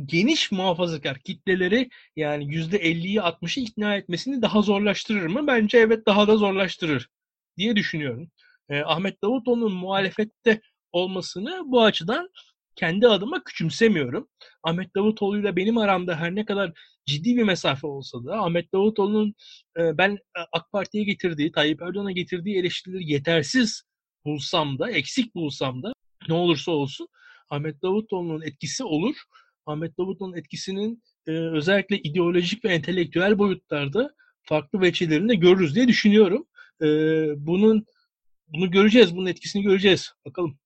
geniş 0.06 0.52
muhafazakar 0.52 1.20
kitleleri 1.20 1.90
yani 2.16 2.44
%50'yi 2.44 3.18
60'ı 3.20 3.64
ikna 3.64 3.96
etmesini 3.96 4.42
daha 4.42 4.62
zorlaştırır 4.62 5.28
mı? 5.28 5.48
Bence 5.48 5.78
evet 5.78 6.06
daha 6.06 6.28
da 6.28 6.38
zorlaştırır 6.38 7.10
diye 7.58 7.76
düşünüyorum. 7.76 8.32
Eh, 8.70 8.84
Ahmet 8.86 9.24
Davutoğlu'nun 9.24 9.74
muhalefette 9.74 10.62
olmasını 10.92 11.62
bu 11.66 11.84
açıdan 11.84 12.30
kendi 12.76 13.08
adıma 13.08 13.44
küçümsemiyorum. 13.44 14.28
Ahmet 14.64 14.96
Davutoğlu 14.96 15.40
ile 15.40 15.56
benim 15.56 15.78
aramda 15.78 16.16
her 16.16 16.36
ne 16.36 16.46
kadar 16.46 16.72
ciddi 17.06 17.38
bir 17.38 17.44
mesafe 17.44 17.88
olsa 17.88 18.26
da 18.26 18.40
Ahmet 18.40 18.74
Davutoğlu'nun 18.74 19.36
e, 19.80 19.98
ben 19.98 20.12
e, 20.12 20.40
AK 20.52 20.72
Parti'ye 20.72 21.04
getirdiği, 21.04 21.52
Tayyip 21.52 21.82
Erdoğan'a 21.82 22.12
getirdiği 22.12 22.60
eleştirileri 22.60 23.12
yetersiz 23.12 23.84
bulsam 24.26 24.80
da, 24.80 24.92
eksik 24.92 25.36
bulsam 25.36 25.84
da 25.84 25.94
ne 26.30 26.34
olursa 26.34 26.72
olsun 26.72 27.08
Ahmet 27.50 27.82
Davutoğlu'nun 27.82 28.42
etkisi 28.42 28.84
olur. 28.84 29.16
Ahmet 29.68 29.98
Davutoğlu'nun 29.98 30.38
etkisinin 30.38 31.04
e, 31.28 31.32
özellikle 31.32 31.98
ideolojik 31.98 32.66
ve 32.66 32.70
entelektüel 32.70 33.38
boyutlarda 33.40 34.14
farklı 34.42 34.82
veçelerini 34.82 35.30
de 35.30 35.36
görürüz 35.36 35.76
diye 35.76 35.88
düşünüyorum. 35.88 36.48
bunun 37.38 37.86
bunu 38.48 38.72
göreceğiz, 38.72 39.16
bunun 39.16 39.26
etkisini 39.26 39.64
göreceğiz. 39.64 40.14
Bakalım. 40.26 40.58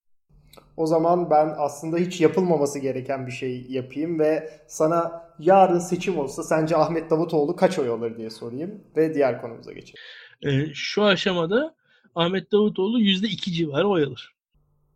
O 0.77 0.85
zaman 0.85 1.29
ben 1.29 1.53
aslında 1.57 1.97
hiç 1.97 2.21
yapılmaması 2.21 2.79
gereken 2.79 3.27
bir 3.27 3.31
şey 3.31 3.65
yapayım 3.69 4.19
ve 4.19 4.49
sana 4.67 5.23
yarın 5.39 5.79
seçim 5.79 6.17
olsa 6.17 6.43
sence 6.43 6.77
Ahmet 6.77 7.09
Davutoğlu 7.09 7.55
kaç 7.55 7.79
oy 7.79 7.89
alır 7.89 8.17
diye 8.17 8.29
sorayım 8.29 8.83
ve 8.97 9.13
diğer 9.13 9.41
konumuza 9.41 9.73
geçelim. 9.73 10.01
Ee, 10.45 10.73
şu 10.73 11.03
aşamada 11.03 11.75
Ahmet 12.15 12.51
Davutoğlu 12.51 12.99
%2 12.99 13.51
civarı 13.51 13.87
oy 13.87 14.03
alır. 14.03 14.35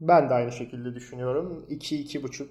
Ben 0.02 0.30
de 0.30 0.34
aynı 0.34 0.52
şekilde 0.52 0.96
düşünüyorum. 0.96 1.66
2-2,5 1.70 2.48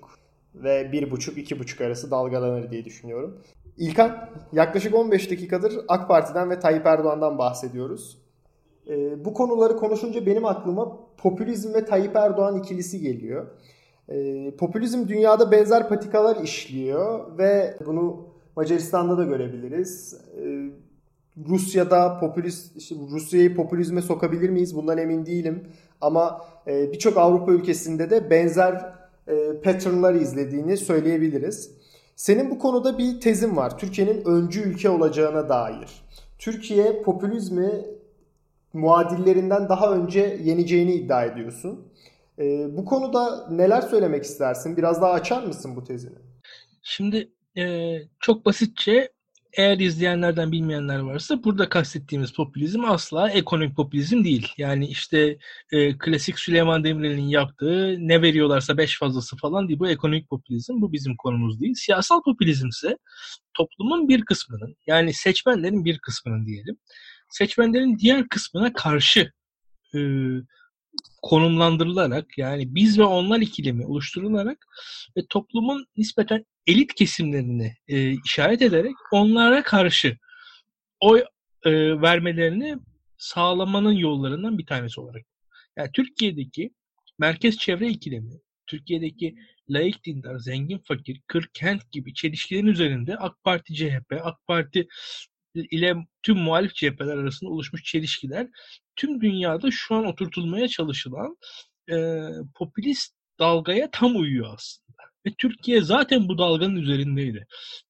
ve 0.54 0.82
1,5-2,5 0.82 1.86
arası 1.86 2.10
dalgalanır 2.10 2.70
diye 2.70 2.84
düşünüyorum. 2.84 3.40
İlkan 3.76 4.28
yaklaşık 4.52 4.94
15 4.94 5.30
dakikadır 5.30 5.80
AK 5.88 6.08
Parti'den 6.08 6.50
ve 6.50 6.60
Tayyip 6.60 6.86
Erdoğan'dan 6.86 7.38
bahsediyoruz. 7.38 8.18
E, 8.88 9.24
bu 9.24 9.34
konuları 9.34 9.76
konuşunca 9.76 10.26
benim 10.26 10.44
aklıma 10.44 10.98
popülizm 11.16 11.74
ve 11.74 11.84
Tayyip 11.84 12.16
Erdoğan 12.16 12.58
ikilisi 12.58 13.00
geliyor. 13.00 13.46
E, 14.08 14.50
popülizm 14.56 15.08
dünyada 15.08 15.50
benzer 15.50 15.88
patikalar 15.88 16.36
işliyor 16.36 17.38
ve 17.38 17.76
bunu 17.86 18.28
Macaristan'da 18.56 19.18
da 19.18 19.24
görebiliriz. 19.24 20.20
E, 20.36 20.70
Rusya'da 21.48 22.18
popülist 22.20 22.76
işte 22.76 22.94
Rusya'yı 23.10 23.56
popülizme 23.56 24.02
sokabilir 24.02 24.50
miyiz? 24.50 24.76
Bundan 24.76 24.98
emin 24.98 25.26
değilim. 25.26 25.68
Ama 26.00 26.40
e, 26.66 26.92
birçok 26.92 27.16
Avrupa 27.16 27.52
ülkesinde 27.52 28.10
de 28.10 28.30
benzer 28.30 28.94
e, 29.28 29.60
patternlar 29.64 30.14
izlediğini 30.14 30.76
söyleyebiliriz. 30.76 31.70
Senin 32.16 32.50
bu 32.50 32.58
konuda 32.58 32.98
bir 32.98 33.20
tezin 33.20 33.56
var. 33.56 33.78
Türkiye'nin 33.78 34.24
öncü 34.24 34.62
ülke 34.62 34.90
olacağına 34.90 35.48
dair. 35.48 36.04
Türkiye 36.38 37.02
popülizmi 37.02 37.84
muadillerinden 38.72 39.68
daha 39.68 39.94
önce 39.94 40.38
yeneceğini 40.42 40.94
iddia 40.94 41.24
ediyorsun. 41.24 41.92
E, 42.38 42.76
bu 42.76 42.84
konuda 42.84 43.48
neler 43.50 43.80
söylemek 43.80 44.24
istersin? 44.24 44.76
Biraz 44.76 45.02
daha 45.02 45.12
açar 45.12 45.42
mısın 45.42 45.76
bu 45.76 45.84
tezini? 45.84 46.18
Şimdi 46.82 47.32
e, 47.56 47.94
çok 48.20 48.46
basitçe 48.46 49.13
eğer 49.56 49.78
izleyenlerden 49.78 50.52
bilmeyenler 50.52 50.98
varsa 50.98 51.44
burada 51.44 51.68
kastettiğimiz 51.68 52.32
popülizm 52.32 52.84
asla 52.84 53.30
ekonomik 53.30 53.76
popülizm 53.76 54.24
değil. 54.24 54.52
Yani 54.58 54.86
işte 54.86 55.38
e, 55.72 55.98
klasik 55.98 56.38
Süleyman 56.38 56.84
Demirel'in 56.84 57.28
yaptığı 57.28 57.96
ne 57.98 58.22
veriyorlarsa 58.22 58.76
beş 58.76 58.98
fazlası 58.98 59.36
falan 59.36 59.68
değil. 59.68 59.78
Bu 59.78 59.88
ekonomik 59.88 60.28
popülizm. 60.28 60.80
Bu 60.80 60.92
bizim 60.92 61.16
konumuz 61.16 61.60
değil. 61.60 61.74
Siyasal 61.74 62.22
popülizm 62.22 62.68
ise 62.68 62.98
toplumun 63.54 64.08
bir 64.08 64.24
kısmının 64.24 64.76
yani 64.86 65.14
seçmenlerin 65.14 65.84
bir 65.84 65.98
kısmının 65.98 66.46
diyelim 66.46 66.76
seçmenlerin 67.34 67.98
diğer 67.98 68.28
kısmına 68.28 68.72
karşı 68.72 69.32
e, 69.94 69.98
konumlandırılarak 71.22 72.38
yani 72.38 72.74
biz 72.74 72.98
ve 72.98 73.04
onlar 73.04 73.40
ikilemi 73.40 73.86
oluşturularak 73.86 74.66
ve 75.16 75.20
toplumun 75.28 75.86
nispeten 75.96 76.44
elit 76.66 76.94
kesimlerini 76.94 77.74
e, 77.88 78.12
işaret 78.24 78.62
ederek 78.62 78.94
onlara 79.12 79.62
karşı 79.62 80.18
oy 81.00 81.24
e, 81.64 82.00
vermelerini 82.00 82.78
sağlamanın 83.18 83.92
yollarından 83.92 84.58
bir 84.58 84.66
tanesi 84.66 85.00
olarak. 85.00 85.22
Yani 85.76 85.90
Türkiye'deki 85.92 86.70
merkez 87.18 87.58
çevre 87.58 87.88
ikilemi, 87.88 88.32
Türkiye'deki 88.66 89.34
laik 89.68 90.04
dindar, 90.04 90.38
zengin 90.38 90.78
fakir, 90.78 91.20
kır 91.26 91.48
kent 91.54 91.92
gibi 91.92 92.14
çelişkilerin 92.14 92.66
üzerinde 92.66 93.16
AK 93.16 93.44
Parti 93.44 93.74
CHP, 93.74 94.12
AK 94.22 94.46
Parti 94.46 94.86
ile 95.54 95.94
tüm 96.22 96.36
muhalif 96.36 96.74
cepheler 96.74 97.16
arasında 97.16 97.50
oluşmuş 97.50 97.84
çelişkiler 97.84 98.48
tüm 98.96 99.20
dünyada 99.20 99.70
şu 99.70 99.94
an 99.94 100.04
oturtulmaya 100.04 100.68
çalışılan 100.68 101.36
e, 101.90 101.96
popülist 102.54 103.14
dalgaya 103.38 103.90
tam 103.90 104.16
uyuyor 104.16 104.54
aslında. 104.54 105.02
Ve 105.26 105.30
Türkiye 105.38 105.80
zaten 105.80 106.28
bu 106.28 106.38
dalganın 106.38 106.76
üzerindeydi. 106.76 107.46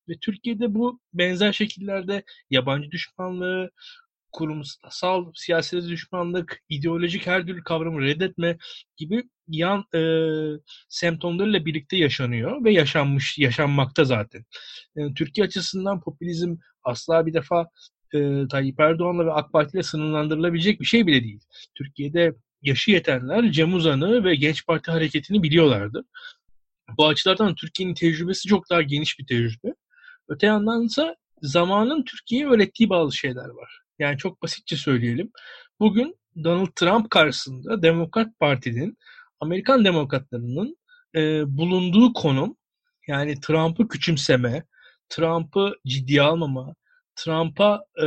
Ve 0.09 0.15
Türkiye'de 0.21 0.75
bu 0.75 1.01
benzer 1.13 1.53
şekillerde 1.53 2.25
yabancı 2.51 2.91
düşmanlığı, 2.91 3.71
kurumsal 4.33 5.33
siyasete 5.35 5.89
düşmanlık, 5.89 6.63
ideolojik 6.69 7.27
her 7.27 7.47
türlü 7.47 7.63
kavramı 7.63 8.01
reddetme 8.01 8.59
gibi 8.97 9.23
yan 9.49 9.85
e, 9.95 10.01
semptomlarıyla 10.89 11.67
birlikte 11.67 11.97
yaşanıyor 11.97 12.65
ve 12.65 12.73
yaşanmış, 12.73 13.39
yaşanmakta 13.39 14.05
zaten. 14.05 14.45
Yani 14.97 15.15
Türkiye 15.15 15.47
açısından 15.47 16.01
popülizm 16.01 16.57
asla 16.85 17.27
bir 17.27 17.35
defa 17.35 17.69
e, 18.15 18.49
Tayyip 18.49 18.81
Erdoğan'la 18.81 19.27
ve 19.27 19.33
AK 19.33 19.53
Parti 19.53 19.77
ile 19.77 19.83
sınırlandırılabilecek 19.83 20.81
bir 20.81 20.87
şey 20.87 21.07
bile 21.07 21.25
değil. 21.25 21.41
Türkiye'de 21.75 22.35
yaşı 22.63 22.91
yetenler 22.91 23.53
Cem 23.53 23.75
Uzan'ı 23.75 24.25
ve 24.25 24.35
Genç 24.35 24.67
Parti 24.67 24.91
hareketini 24.91 25.43
biliyorlardı. 25.43 26.05
Bu 26.99 27.07
açılardan 27.07 27.55
Türkiye'nin 27.55 27.95
tecrübesi 27.95 28.49
çok 28.49 28.71
daha 28.71 28.83
geniş 28.83 29.19
bir 29.19 29.27
tecrübe. 29.27 29.75
Öte 30.29 30.47
yandan 30.47 30.85
ise 30.85 31.17
zamanın 31.43 32.05
Türkiye'ye 32.05 32.49
öğrettiği 32.49 32.89
bazı 32.91 33.17
şeyler 33.17 33.49
var. 33.49 33.81
Yani 33.99 34.19
çok 34.19 34.43
basitçe 34.43 34.77
söyleyelim. 34.77 35.31
Bugün 35.81 36.17
Donald 36.45 36.69
Trump 36.77 37.11
karşısında 37.11 37.83
Demokrat 37.83 38.39
Parti'nin, 38.41 38.99
Amerikan 39.41 39.85
demokratlarının 39.85 40.77
e, 41.15 41.43
bulunduğu 41.47 42.13
konum 42.13 42.57
yani 43.09 43.41
Trump'ı 43.41 43.89
küçümseme, 43.89 44.65
Trump'ı 45.09 45.75
ciddiye 45.87 46.23
almama, 46.23 46.75
Trump'a 47.17 47.85
e, 48.03 48.07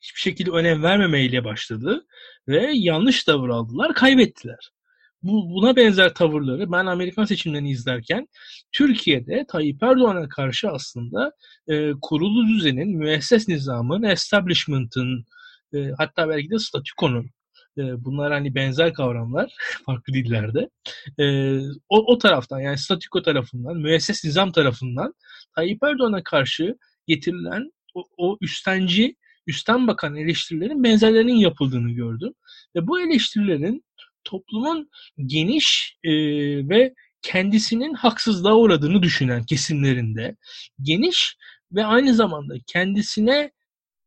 hiçbir 0.00 0.20
şekilde 0.20 0.50
önem 0.50 0.82
vermemeyle 0.82 1.44
başladı 1.44 2.06
ve 2.48 2.70
yanlış 2.74 3.24
tavır 3.24 3.48
aldılar, 3.48 3.94
kaybettiler. 3.94 4.70
Bu, 5.22 5.50
buna 5.50 5.76
benzer 5.76 6.14
tavırları 6.14 6.72
ben 6.72 6.86
Amerikan 6.86 7.24
seçimlerini 7.24 7.70
izlerken 7.70 8.28
Türkiye'de 8.72 9.44
Tayyip 9.48 9.82
Erdoğan'a 9.82 10.28
karşı 10.28 10.68
aslında 10.68 11.32
e, 11.68 11.92
kurulu 12.02 12.48
düzenin, 12.48 12.96
müesses 12.98 13.48
nizamın, 13.48 14.02
establishment'ın 14.02 15.26
e, 15.74 15.90
hatta 15.98 16.28
belki 16.28 16.50
de 16.50 16.58
statükonun 16.58 17.30
e, 17.78 18.04
bunlar 18.04 18.32
hani 18.32 18.54
benzer 18.54 18.94
kavramlar 18.94 19.54
farklı 19.86 20.12
dillerde. 20.14 20.68
E, 21.18 21.58
o, 21.88 22.12
o 22.12 22.18
taraftan 22.18 22.60
yani 22.60 22.78
statüko 22.78 23.22
tarafından, 23.22 23.76
müesses 23.76 24.24
nizam 24.24 24.52
tarafından 24.52 25.14
Tayyip 25.56 25.82
Erdoğan'a 25.82 26.22
karşı 26.22 26.76
getirilen 27.10 27.70
o, 27.94 28.04
o 28.16 28.38
üstenci, 28.40 29.16
üstten 29.46 29.86
bakan 29.86 30.16
eleştirilerin 30.16 30.84
benzerlerinin 30.84 31.36
yapıldığını 31.36 31.90
gördüm. 31.90 32.32
Ve 32.76 32.86
bu 32.86 33.00
eleştirilerin 33.00 33.84
toplumun 34.24 34.90
geniş 35.26 35.96
e, 36.04 36.10
ve 36.68 36.94
kendisinin 37.22 37.94
haksızlığa 37.94 38.56
uğradığını 38.56 39.02
düşünen 39.02 39.44
kesimlerinde 39.44 40.36
geniş 40.82 41.36
ve 41.72 41.84
aynı 41.84 42.14
zamanda 42.14 42.54
kendisine 42.66 43.50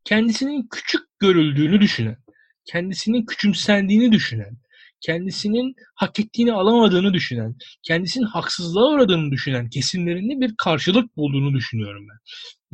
kendisinin 0.05 0.67
küçük 0.71 1.01
görüldüğünü 1.19 1.81
düşünen, 1.81 2.17
kendisinin 2.65 3.25
küçümsendiğini 3.25 4.11
düşünen, 4.11 4.57
kendisinin 5.01 5.75
hak 5.95 6.19
ettiğini 6.19 6.53
alamadığını 6.53 7.13
düşünen, 7.13 7.55
kendisinin 7.83 8.25
haksızlığa 8.25 8.89
uğradığını 8.89 9.31
düşünen 9.31 9.69
kesimlerinde 9.69 10.41
bir 10.41 10.55
karşılık 10.57 11.17
bulduğunu 11.17 11.53
düşünüyorum 11.53 12.07
ben. 12.09 12.17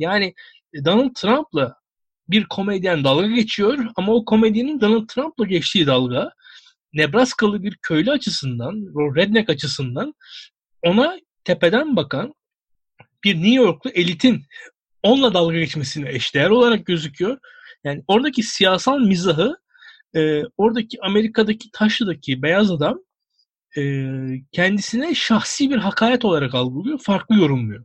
Yani 0.00 0.34
e, 0.74 0.84
Donald 0.84 1.14
Trump'la 1.14 1.74
bir 2.28 2.44
komedyen 2.44 3.04
dalga 3.04 3.26
geçiyor 3.26 3.78
ama 3.96 4.12
o 4.12 4.24
komedyenin 4.24 4.80
Donald 4.80 5.06
Trump'la 5.06 5.46
geçtiği 5.46 5.86
dalga 5.86 6.30
Nebraskalı 6.92 7.62
bir 7.62 7.76
köylü 7.82 8.10
açısından, 8.10 8.74
redneck 9.16 9.50
açısından 9.50 10.14
ona 10.82 11.18
tepeden 11.44 11.96
bakan 11.96 12.34
bir 13.24 13.34
New 13.34 13.54
Yorklu 13.54 13.90
elitin 13.90 14.44
onunla 15.02 15.34
dalga 15.34 15.58
geçmesine 15.58 16.10
eşdeğer 16.10 16.50
olarak 16.50 16.86
gözüküyor. 16.86 17.38
Yani 17.84 18.04
oradaki 18.08 18.42
siyasal 18.42 18.98
mizahı 18.98 19.56
e, 20.16 20.42
oradaki 20.56 20.98
Amerika'daki 21.02 21.70
taşlıdaki 21.72 22.42
beyaz 22.42 22.70
adam 22.70 22.98
e, 23.76 23.82
kendisine 24.52 25.14
şahsi 25.14 25.70
bir 25.70 25.76
hakaret 25.76 26.24
olarak 26.24 26.54
algılıyor, 26.54 26.98
farklı 26.98 27.36
yorumluyor. 27.36 27.84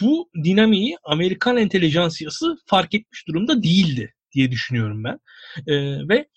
Bu 0.00 0.30
dinamiği 0.44 0.96
Amerikan 1.04 1.56
entelijansiyası 1.56 2.56
fark 2.66 2.94
etmiş 2.94 3.28
durumda 3.28 3.62
değildi 3.62 4.14
diye 4.32 4.50
düşünüyorum 4.50 5.04
ben. 5.04 5.18
E, 5.66 5.74
ve 6.08 6.28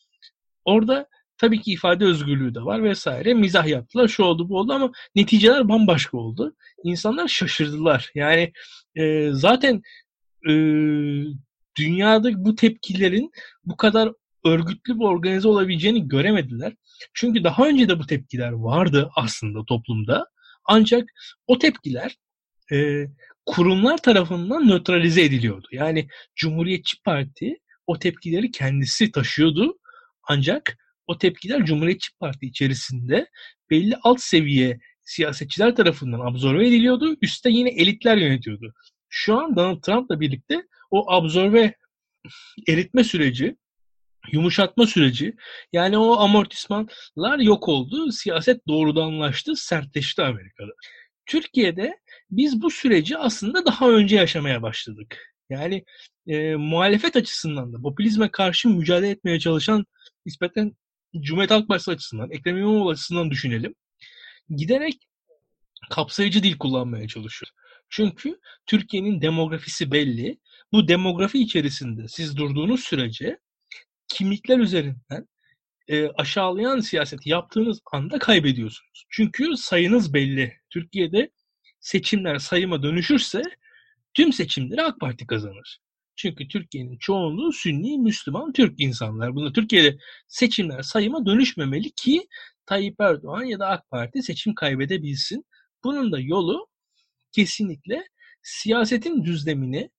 orada 0.65 1.08
Tabii 1.38 1.62
ki 1.62 1.72
ifade 1.72 2.06
özgürlüğü 2.06 2.56
de 2.56 2.62
var 2.62 2.84
vesaire. 2.84 3.34
Mizah 3.34 3.67
yaptılar, 3.67 4.08
şu 4.08 4.24
oldu 4.24 4.50
bu 4.50 4.58
oldu 4.58 4.74
ama 4.74 4.91
neticeler 5.15 5.70
bambaşka 5.70 6.17
oldu. 6.17 6.56
İnsanlar 6.84 7.28
şaşırdılar. 7.28 8.12
Yani 8.15 8.52
e, 8.96 9.30
zaten 9.32 9.82
e, 10.50 10.54
dünyada 11.78 12.46
bu 12.46 12.56
tepkilerin 12.56 13.32
bu 13.65 13.78
kadar 13.78 14.12
örgütlü 14.46 15.00
bir 15.00 15.04
organize 15.04 15.48
olabileceğini 15.48 16.08
göremediler. 16.08 16.74
Çünkü 17.13 17.43
daha 17.43 17.67
önce 17.67 17.89
de 17.89 18.00
bu 18.00 18.08
tepkiler 18.08 18.52
vardı 18.52 19.10
aslında 19.15 19.65
toplumda. 19.65 20.28
Ancak 20.65 21.10
o 21.48 21.58
tepkiler 21.60 22.15
e, 22.72 23.06
kurumlar 23.47 23.97
tarafından 23.97 24.67
nötralize 24.67 25.21
ediliyordu. 25.21 25.67
Yani 25.71 26.07
Cumhuriyetçi 26.36 27.01
Parti 27.03 27.57
o 27.88 27.99
tepkileri 27.99 28.51
kendisi 28.51 29.12
taşıyordu. 29.12 29.77
Ancak 30.29 30.77
o 31.07 31.17
tepkiler 31.17 31.65
Cumhuriyetçi 31.65 32.10
Parti 32.19 32.45
içerisinde 32.45 33.27
belli 33.69 33.95
alt 34.03 34.21
seviye 34.21 34.79
siyasetçiler 35.03 35.75
tarafından 35.75 36.19
absorbe 36.19 36.67
ediliyordu. 36.67 37.15
Üste 37.21 37.49
yine 37.49 37.69
elitler 37.69 38.17
yönetiyordu. 38.17 38.73
Şu 39.10 39.39
an 39.39 39.55
Donald 39.55 39.81
Trump'la 39.81 40.19
birlikte 40.19 40.63
o 40.91 41.12
absorbe 41.12 41.75
eritme 42.67 43.03
süreci, 43.03 43.55
yumuşatma 44.31 44.88
süreci 44.88 45.36
yani 45.73 45.97
o 45.97 46.17
amortismanlar 46.19 47.39
yok 47.39 47.67
oldu. 47.67 48.12
Siyaset 48.12 48.67
doğrudanlaştı, 48.67 49.55
sertleşti 49.55 50.21
Amerika'da. 50.21 50.71
Türkiye'de 51.28 52.00
biz 52.32 52.62
bu 52.62 52.72
süreci 52.72 53.18
aslında 53.18 53.66
daha 53.66 53.90
önce 53.90 54.16
yaşamaya 54.16 54.62
başladık. 54.62 55.34
Yani 55.50 55.86
e, 56.28 56.56
muhalefet 56.56 57.16
açısından 57.16 57.74
da 57.74 57.82
popülizme 57.82 58.32
karşı 58.32 58.70
mücadele 58.70 59.10
etmeye 59.10 59.40
çalışan 59.40 59.86
nispeten 60.26 60.78
Cumhuriyet 61.22 61.52
Halk 61.52 61.68
Partisi 61.68 61.92
açısından, 61.92 62.32
Ekrem 62.32 62.58
İmamoğlu 62.58 62.90
açısından 62.90 63.32
düşünelim. 63.32 63.76
Giderek 64.50 65.08
kapsayıcı 65.90 66.44
dil 66.44 66.58
kullanmaya 66.58 67.08
çalışıyor. 67.08 67.52
Çünkü 67.90 68.40
Türkiye'nin 68.66 69.22
demografisi 69.22 69.92
belli. 69.92 70.40
Bu 70.72 70.88
demografi 70.88 71.40
içerisinde 71.40 72.08
siz 72.08 72.38
durduğunuz 72.38 72.80
sürece 72.84 73.40
kimlikler 74.08 74.60
üzerinden 74.60 75.28
e, 75.88 76.08
aşağılayan 76.08 76.80
siyaset 76.80 77.28
yaptığınız 77.28 77.80
anda 77.91 78.19
kaybediyorsunuz. 78.19 79.06
Çünkü 79.10 79.58
sayınız 79.58 80.13
belli. 80.13 80.54
Türkiye'de 80.69 81.32
seçimler 81.80 82.38
sayıma 82.38 82.84
dönüşürse 82.84 83.41
tüm 84.13 84.34
seçimleri 84.34 84.84
AK 84.84 85.00
Parti 85.00 85.28
kazanır. 85.28 85.80
Çünkü 86.15 86.47
Türkiye'nin 86.47 86.97
çoğunluğu 86.97 87.52
Sünni, 87.52 87.97
Müslüman, 87.97 88.54
Türk 88.54 88.80
insanlar. 88.80 89.36
Bunu 89.36 89.54
Türkiye'de 89.54 89.97
seçimler 90.28 90.82
sayıma 90.82 91.26
dönüşmemeli 91.26 91.91
ki 91.91 92.28
Tayyip 92.65 93.02
Erdoğan 93.02 93.43
ya 93.43 93.60
da 93.60 93.67
AK 93.67 93.89
Parti 93.89 94.23
seçim 94.23 94.56
kaybedebilsin. 94.56 95.45
Bunun 95.84 96.12
da 96.12 96.19
yolu 96.19 96.67
kesinlikle 97.32 98.08
siyasetin 98.43 99.23
düzlemini 99.23 99.89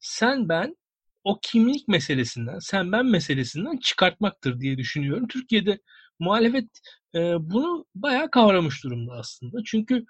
sen 0.00 0.48
ben 0.48 0.76
o 1.24 1.38
kimlik 1.42 1.88
meselesinden, 1.88 2.58
sen 2.58 2.92
ben 2.92 3.06
meselesinden 3.06 3.76
çıkartmaktır 3.76 4.60
diye 4.60 4.78
düşünüyorum. 4.78 5.28
Türkiye'de 5.28 5.78
muhalefet 6.18 6.68
e, 7.14 7.18
bunu 7.40 7.84
bayağı 7.94 8.30
kavramış 8.30 8.84
durumda 8.84 9.12
aslında. 9.12 9.58
Çünkü 9.66 10.04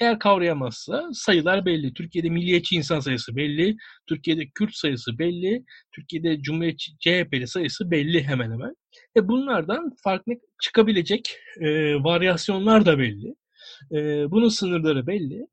eğer 0.00 0.18
kavrayamazsa 0.18 1.08
sayılar 1.12 1.66
belli. 1.66 1.94
Türkiye'de 1.94 2.30
milliyetçi 2.30 2.76
insan 2.76 3.00
sayısı 3.00 3.36
belli. 3.36 3.76
Türkiye'de 4.08 4.48
Kürt 4.54 4.74
sayısı 4.74 5.18
belli. 5.18 5.64
Türkiye'de 5.92 6.42
Cumhuriyetçi 6.42 6.92
CHP'li 6.98 7.48
sayısı 7.48 7.90
belli 7.90 8.22
hemen 8.22 8.52
hemen. 8.52 8.74
E 9.16 9.28
bunlardan 9.28 9.90
farklı 10.04 10.32
çıkabilecek 10.62 11.36
e, 11.60 11.94
varyasyonlar 11.94 12.86
da 12.86 12.98
belli. 12.98 13.34
E, 13.92 14.30
bunun 14.30 14.48
sınırları 14.48 15.06
belli. 15.06 15.46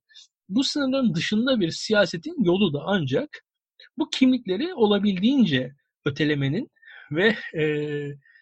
Bu 0.50 0.64
sınırların 0.64 1.16
dışında 1.16 1.60
bir 1.60 1.72
siyasetin 1.72 2.44
yolu 2.44 2.74
da 2.74 2.80
ancak 2.86 3.30
bu 3.98 4.10
kimlikleri 4.10 4.74
olabildiğince 4.74 5.74
ötelemenin 6.06 6.72
ve 7.12 7.36
e, 7.58 7.64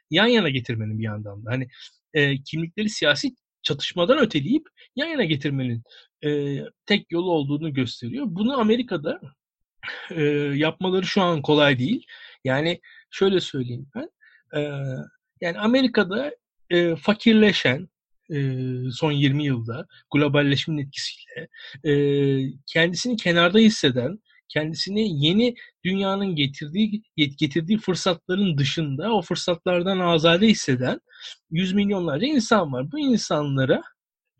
yan 0.09 0.27
yana 0.27 0.49
getirmenin 0.49 0.99
bir 0.99 1.03
yandan 1.03 1.45
da. 1.45 1.51
Hani 1.51 1.67
e, 2.13 2.43
kimlikleri 2.43 2.89
siyasi 2.89 3.35
çatışmadan 3.61 4.17
öteleyip 4.17 4.67
yan 4.95 5.07
yana 5.07 5.23
getirmenin 5.23 5.83
e, 6.25 6.59
tek 6.85 7.11
yolu 7.11 7.31
olduğunu 7.31 7.73
gösteriyor. 7.73 8.25
Bunu 8.29 8.59
Amerika'da 8.59 9.21
e, 10.11 10.23
yapmaları 10.55 11.05
şu 11.05 11.21
an 11.21 11.41
kolay 11.41 11.79
değil. 11.79 12.05
Yani 12.43 12.81
şöyle 13.11 13.39
söyleyeyim 13.39 13.87
ben. 13.95 14.09
E, 14.59 14.59
yani 15.41 15.59
Amerika'da 15.59 16.31
e, 16.69 16.95
fakirleşen 16.95 17.89
e, 18.33 18.55
son 18.91 19.11
20 19.11 19.45
yılda 19.45 19.87
globalleşmenin 20.13 20.87
etkisiyle 20.87 21.47
e, 21.83 21.93
kendisini 22.65 23.17
kenarda 23.17 23.59
hisseden, 23.59 24.19
kendisini 24.49 25.25
yeni 25.25 25.55
dünyanın 25.85 26.35
getirdiği 26.35 27.03
getirdiği 27.15 27.77
fırsatların 27.77 28.57
dışında 28.57 29.13
o 29.13 29.21
fırsatlardan 29.21 29.99
azade 29.99 30.47
hisseden 30.47 30.99
yüz 31.51 31.73
milyonlarca 31.73 32.27
insan 32.27 32.73
var. 32.73 32.91
Bu 32.91 32.99
insanlara 32.99 33.81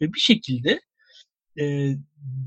ve 0.02 0.14
bir 0.14 0.20
şekilde 0.20 0.82
e, 1.60 1.96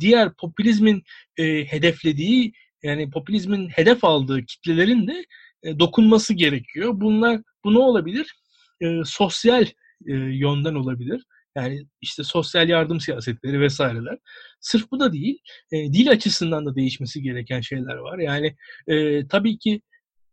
diğer 0.01 0.35
popülizmin 0.35 1.03
e, 1.37 1.65
hedeflediği 1.65 2.53
yani 2.83 3.11
popülizmin 3.11 3.69
hedef 3.69 4.05
aldığı 4.05 4.47
kitlelerin 4.47 5.07
de 5.07 5.25
e, 5.63 5.79
dokunması 5.79 6.35
gerekiyor. 6.35 6.93
Bunlar 6.95 7.41
bu 7.65 7.75
ne 7.75 7.79
olabilir? 7.79 8.35
E, 8.81 9.01
sosyal 9.05 9.67
e, 10.07 10.13
yönden 10.15 10.75
olabilir. 10.75 11.25
Yani 11.57 11.87
işte 12.01 12.25
sosyal 12.25 12.69
yardım 12.69 13.01
siyasetleri 13.01 13.61
vesaireler. 13.61 14.19
Sırf 14.61 14.91
bu 14.91 15.01
da 15.01 15.13
değil, 15.13 15.39
e, 15.73 15.77
dil 15.93 16.11
açısından 16.11 16.67
da 16.67 16.75
değişmesi 16.77 17.23
gereken 17.23 17.61
şeyler 17.61 17.95
var. 17.95 18.19
Yani 18.19 18.57
e, 18.87 19.29
tabii 19.29 19.59
ki 19.59 19.81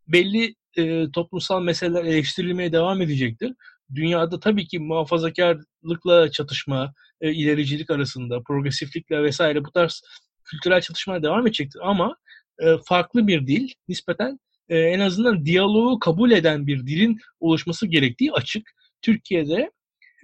belli 0.08 0.56
e, 0.78 1.12
toplumsal 1.12 1.62
meseleler 1.62 2.04
eleştirilmeye 2.04 2.72
devam 2.72 3.02
edecektir. 3.02 3.54
Dünyada 3.96 4.40
tabii 4.40 4.68
ki 4.68 4.80
muhafazakarlıkla 4.80 6.32
çatışma, 6.32 6.94
e, 7.22 7.34
ilericilik 7.34 7.90
arasında, 7.90 8.42
progresiflikle 8.48 9.24
vesaire 9.24 9.66
bu 9.66 9.72
tarz 9.72 10.02
kültürel 10.44 10.82
çatışmalar 10.82 11.24
devam 11.24 11.48
edecektir. 11.48 11.80
Ama 11.84 12.16
e, 12.60 12.66
farklı 12.86 13.28
bir 13.28 13.48
dil, 13.48 13.70
nispeten 13.88 14.40
e, 14.70 14.80
en 14.80 15.00
azından 15.00 15.46
diyaloğu 15.46 16.00
kabul 16.00 16.32
eden 16.32 16.68
bir 16.68 16.88
dilin 16.88 17.18
oluşması 17.40 17.88
gerektiği 17.88 18.32
açık. 18.32 18.72
Türkiye'de 19.02 19.72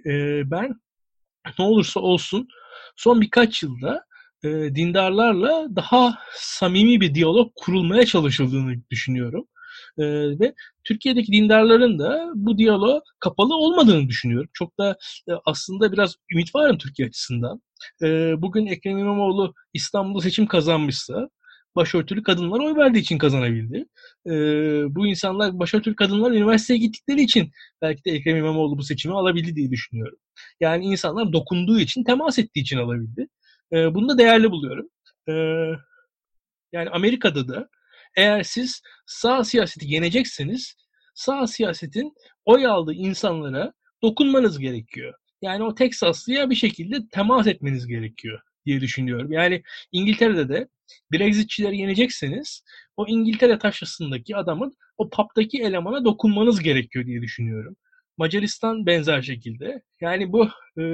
e, 0.06 0.42
ben 0.50 0.74
ne 1.58 1.64
olursa 1.64 2.00
olsun 2.00 2.48
son 2.96 3.20
birkaç 3.20 3.62
yılda 3.62 4.04
e, 4.44 4.48
dindarlarla 4.48 5.66
daha 5.76 6.18
samimi 6.34 7.00
bir 7.00 7.14
diyalog 7.14 7.52
kurulmaya 7.56 8.06
çalışıldığını 8.06 8.74
düşünüyorum. 8.90 9.46
E, 9.98 10.04
ve 10.40 10.54
Türkiye'deki 10.84 11.32
dindarların 11.32 11.98
da 11.98 12.32
bu 12.34 12.58
diyaloğa 12.58 13.02
kapalı 13.20 13.54
olmadığını 13.56 14.08
düşünüyorum. 14.08 14.50
Çok 14.52 14.78
da 14.78 14.96
e, 15.28 15.32
aslında 15.44 15.92
biraz 15.92 16.14
ümit 16.32 16.54
varım 16.54 16.78
Türkiye 16.78 17.08
açısından. 17.08 17.62
E, 18.02 18.34
bugün 18.42 18.66
Ekrem 18.66 18.98
İmamoğlu 18.98 19.54
İstanbul'da 19.74 20.22
seçim 20.22 20.46
kazanmışsa 20.46 21.28
başörtülü 21.76 22.22
kadınlar 22.22 22.60
oy 22.60 22.76
verdiği 22.76 22.98
için 22.98 23.18
kazanabildi. 23.18 23.86
E, 24.26 24.30
bu 24.94 25.06
insanlar 25.06 25.58
başörtülü 25.58 25.96
kadınlar 25.96 26.30
üniversiteye 26.30 26.78
gittikleri 26.78 27.22
için 27.22 27.50
belki 27.82 28.04
de 28.04 28.10
Ekrem 28.10 28.36
İmamoğlu 28.36 28.78
bu 28.78 28.82
seçimi 28.82 29.14
alabildi 29.14 29.56
diye 29.56 29.70
düşünüyorum. 29.70 30.18
Yani 30.60 30.84
insanlar 30.84 31.32
dokunduğu 31.32 31.78
için, 31.80 32.04
temas 32.04 32.38
ettiği 32.38 32.60
için 32.60 32.78
alabildi. 32.78 33.28
E, 33.72 33.94
bunu 33.94 34.08
da 34.08 34.18
değerli 34.18 34.50
buluyorum. 34.50 34.88
E, 35.28 35.32
yani 36.72 36.90
Amerika'da 36.90 37.48
da 37.48 37.68
eğer 38.16 38.42
siz 38.42 38.82
sağ 39.06 39.44
siyaseti 39.44 39.92
yenecekseniz 39.94 40.74
sağ 41.14 41.46
siyasetin 41.46 42.12
oy 42.44 42.66
aldığı 42.66 42.92
insanlara 42.92 43.72
dokunmanız 44.02 44.58
gerekiyor. 44.58 45.14
Yani 45.42 45.64
o 45.64 45.74
Teksaslıya 45.74 46.50
bir 46.50 46.54
şekilde 46.54 47.08
temas 47.12 47.46
etmeniz 47.46 47.86
gerekiyor 47.86 48.40
diye 48.66 48.80
düşünüyorum. 48.80 49.32
Yani 49.32 49.62
İngiltere'de 49.92 50.48
de 50.48 50.68
Brexitçileri 51.12 51.78
yenecekseniz 51.78 52.62
o 52.96 53.06
İngiltere 53.08 53.58
taşrasındaki 53.58 54.36
adamın 54.36 54.72
o 54.96 55.10
pub'daki 55.10 55.62
elemana 55.62 56.04
dokunmanız 56.04 56.60
gerekiyor 56.60 57.06
diye 57.06 57.22
düşünüyorum. 57.22 57.76
Macaristan 58.16 58.86
benzer 58.86 59.22
şekilde. 59.22 59.82
Yani 60.00 60.32
bu 60.32 60.48
e, 60.80 60.84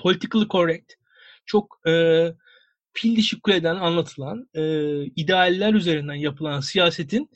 politically 0.00 0.48
correct, 0.48 0.92
çok 1.46 1.80
e, 1.88 2.24
fil 2.92 3.16
dişi 3.16 3.40
kuleden 3.40 3.76
anlatılan 3.76 4.48
e, 4.54 4.62
idealler 5.04 5.74
üzerinden 5.74 6.14
yapılan 6.14 6.60
siyasetin 6.60 7.30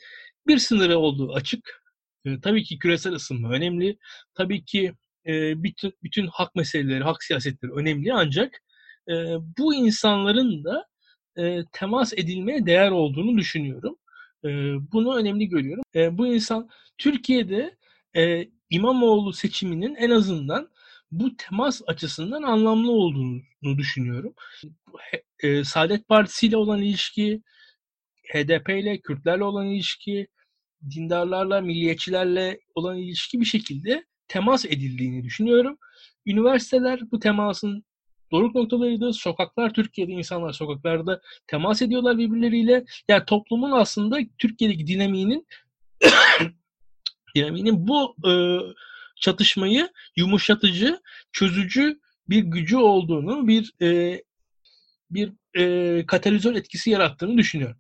bir 0.46 0.58
sınırı 0.58 0.98
olduğu 0.98 1.32
açık. 1.32 1.82
E, 2.24 2.40
tabii 2.40 2.64
ki 2.64 2.78
küresel 2.78 3.12
ısınma 3.12 3.50
önemli. 3.50 3.98
Tabii 4.34 4.64
ki 4.64 4.92
e, 5.26 5.62
bütün, 5.62 5.92
bütün 6.02 6.26
hak 6.26 6.54
meseleleri, 6.54 7.04
hak 7.04 7.22
siyasetleri 7.22 7.72
önemli 7.72 8.12
ancak 8.12 8.62
e, 9.08 9.14
bu 9.58 9.74
insanların 9.74 10.64
da 10.64 10.86
e, 11.36 11.64
temas 11.72 12.12
edilmeye 12.12 12.66
değer 12.66 12.90
olduğunu 12.90 13.38
düşünüyorum. 13.38 13.96
E, 14.44 14.48
bunu 14.92 15.16
önemli 15.16 15.48
görüyorum. 15.48 15.84
E, 15.94 16.18
bu 16.18 16.26
insan 16.26 16.68
Türkiye'de 16.98 17.76
e, 18.16 18.48
İmamoğlu 18.70 19.32
seçiminin 19.32 19.94
en 19.94 20.10
azından 20.10 20.70
bu 21.10 21.36
temas 21.36 21.82
açısından 21.86 22.42
anlamlı 22.42 22.92
olduğunu 22.92 23.78
düşünüyorum. 23.78 24.34
E, 25.42 25.64
Saadet 25.64 26.08
Partisi 26.08 26.46
ile 26.46 26.56
olan 26.56 26.82
ilişki, 26.82 27.42
HDP 28.32 28.68
ile, 28.68 29.00
Kürtlerle 29.00 29.44
olan 29.44 29.66
ilişki, 29.66 30.26
dindarlarla, 30.90 31.60
milliyetçilerle 31.60 32.60
olan 32.74 32.98
ilişki 32.98 33.40
bir 33.40 33.44
şekilde 33.44 34.04
temas 34.28 34.64
edildiğini 34.64 35.24
düşünüyorum. 35.24 35.78
Üniversiteler 36.26 37.10
bu 37.10 37.18
temasın 37.18 37.84
doruk 38.32 38.54
noktalarıydı. 38.54 39.12
Sokaklar 39.12 39.74
Türkiye'de 39.74 40.12
insanlar 40.12 40.52
sokaklarda 40.52 41.20
temas 41.46 41.82
ediyorlar 41.82 42.18
birbirleriyle. 42.18 42.84
Yani 43.08 43.24
toplumun 43.24 43.70
aslında 43.70 44.18
Türkiye'deki 44.38 44.86
dinamiğinin 44.86 45.46
dinamiğinin 47.36 47.88
bu 47.88 48.14
e, 48.28 48.32
çatışmayı 49.16 49.88
yumuşatıcı, 50.16 51.00
çözücü 51.32 52.00
bir 52.28 52.44
gücü 52.44 52.76
olduğunu, 52.76 53.48
bir 53.48 53.72
e, 53.82 54.22
bir 55.10 55.32
e, 55.54 56.06
katalizör 56.06 56.54
etkisi 56.54 56.90
yarattığını 56.90 57.38
düşünüyorum. 57.38 57.76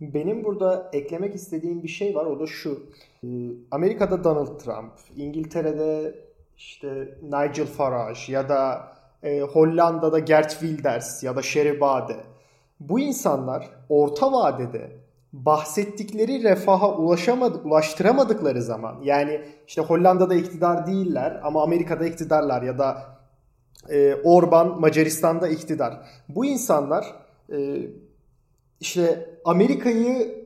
Benim 0.00 0.44
burada 0.44 0.90
eklemek 0.92 1.34
istediğim 1.34 1.82
bir 1.82 1.88
şey 1.88 2.14
var. 2.14 2.26
O 2.26 2.40
da 2.40 2.46
şu. 2.46 2.90
E, 3.24 3.28
Amerika'da 3.70 4.24
Donald 4.24 4.60
Trump, 4.60 4.92
İngiltere'de 5.16 6.14
işte 6.56 7.18
Nigel 7.22 7.66
Farage 7.66 8.20
ya 8.28 8.48
da 8.48 8.92
e, 9.22 9.40
Hollanda'da 9.40 10.18
Gert 10.18 10.50
Wilders 10.50 11.22
ya 11.22 11.36
da 11.36 11.42
Sherry 11.42 11.80
Bade. 11.80 12.16
Bu 12.80 13.00
insanlar 13.00 13.70
orta 13.88 14.32
vadede 14.32 15.02
bahsettikleri 15.32 16.42
refaha 16.42 16.96
ulaşamadı, 16.96 17.58
ulaştıramadıkları 17.58 18.62
zaman 18.62 18.96
yani 19.02 19.40
işte 19.66 19.82
Hollanda'da 19.82 20.34
iktidar 20.34 20.86
değiller 20.86 21.40
ama 21.44 21.62
Amerika'da 21.62 22.06
iktidarlar 22.06 22.62
ya 22.62 22.78
da 22.78 23.18
e, 23.88 24.14
Orban 24.14 24.80
Macaristan'da 24.80 25.48
iktidar. 25.48 26.06
Bu 26.28 26.44
insanlar 26.44 27.14
e, 27.52 27.86
işte 28.80 29.28
Amerika'yı 29.44 30.41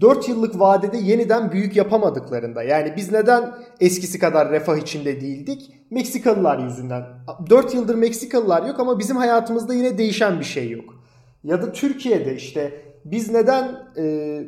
4 0.00 0.28
yıllık 0.28 0.60
vadede 0.60 0.96
yeniden 0.96 1.52
büyük 1.52 1.76
yapamadıklarında. 1.76 2.62
Yani 2.62 2.92
biz 2.96 3.12
neden 3.12 3.54
eskisi 3.80 4.18
kadar 4.18 4.50
refah 4.50 4.76
içinde 4.76 5.20
değildik? 5.20 5.70
Meksikalılar 5.90 6.58
yüzünden. 6.58 7.04
4 7.50 7.74
yıldır 7.74 7.94
Meksikalılar 7.94 8.66
yok 8.66 8.80
ama 8.80 8.98
bizim 8.98 9.16
hayatımızda 9.16 9.74
yine 9.74 9.98
değişen 9.98 10.40
bir 10.40 10.44
şey 10.44 10.70
yok. 10.70 10.84
Ya 11.44 11.62
da 11.62 11.72
Türkiye'de 11.72 12.34
işte 12.34 12.82
biz 13.04 13.30
neden 13.30 13.78
e, 13.98 14.46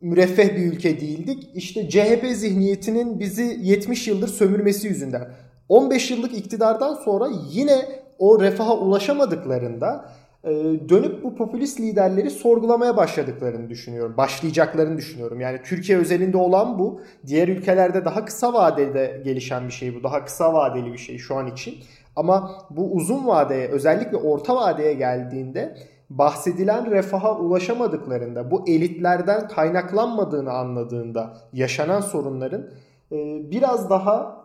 müreffeh 0.00 0.56
bir 0.56 0.72
ülke 0.72 1.00
değildik? 1.00 1.50
İşte 1.54 1.88
CHP 1.88 2.26
zihniyetinin 2.34 3.20
bizi 3.20 3.58
70 3.62 4.08
yıldır 4.08 4.28
sömürmesi 4.28 4.88
yüzünden. 4.88 5.28
15 5.68 6.10
yıllık 6.10 6.38
iktidardan 6.38 6.94
sonra 6.94 7.28
yine 7.50 7.88
o 8.18 8.40
refaha 8.40 8.76
ulaşamadıklarında 8.76 10.04
e, 10.44 10.50
dönüp 10.88 11.24
bu 11.24 11.34
popülist 11.34 11.80
liderleri 11.80 12.30
sorgulamaya 12.30 12.96
başladıklarını 12.96 13.70
düşünüyorum. 13.70 14.14
Başlayacaklarını 14.16 14.98
düşünüyorum. 14.98 15.40
Yani 15.40 15.60
Türkiye 15.64 15.98
özelinde 15.98 16.36
olan 16.36 16.78
bu. 16.78 17.00
Diğer 17.26 17.48
ülkelerde 17.48 18.04
daha 18.04 18.24
kısa 18.24 18.52
vadede 18.52 19.22
gelişen 19.24 19.66
bir 19.66 19.72
şey 19.72 19.94
bu. 19.94 20.02
Daha 20.02 20.24
kısa 20.24 20.54
vadeli 20.54 20.92
bir 20.92 20.98
şey 20.98 21.18
şu 21.18 21.36
an 21.36 21.46
için. 21.46 21.74
Ama 22.16 22.50
bu 22.70 22.92
uzun 22.92 23.26
vadeye 23.26 23.68
özellikle 23.68 24.16
orta 24.16 24.56
vadeye 24.56 24.94
geldiğinde 24.94 25.76
bahsedilen 26.10 26.90
refaha 26.90 27.38
ulaşamadıklarında 27.38 28.50
bu 28.50 28.64
elitlerden 28.66 29.48
kaynaklanmadığını 29.48 30.52
anladığında 30.52 31.36
yaşanan 31.52 32.00
sorunların 32.00 32.70
e, 33.12 33.50
biraz 33.50 33.90
daha 33.90 34.40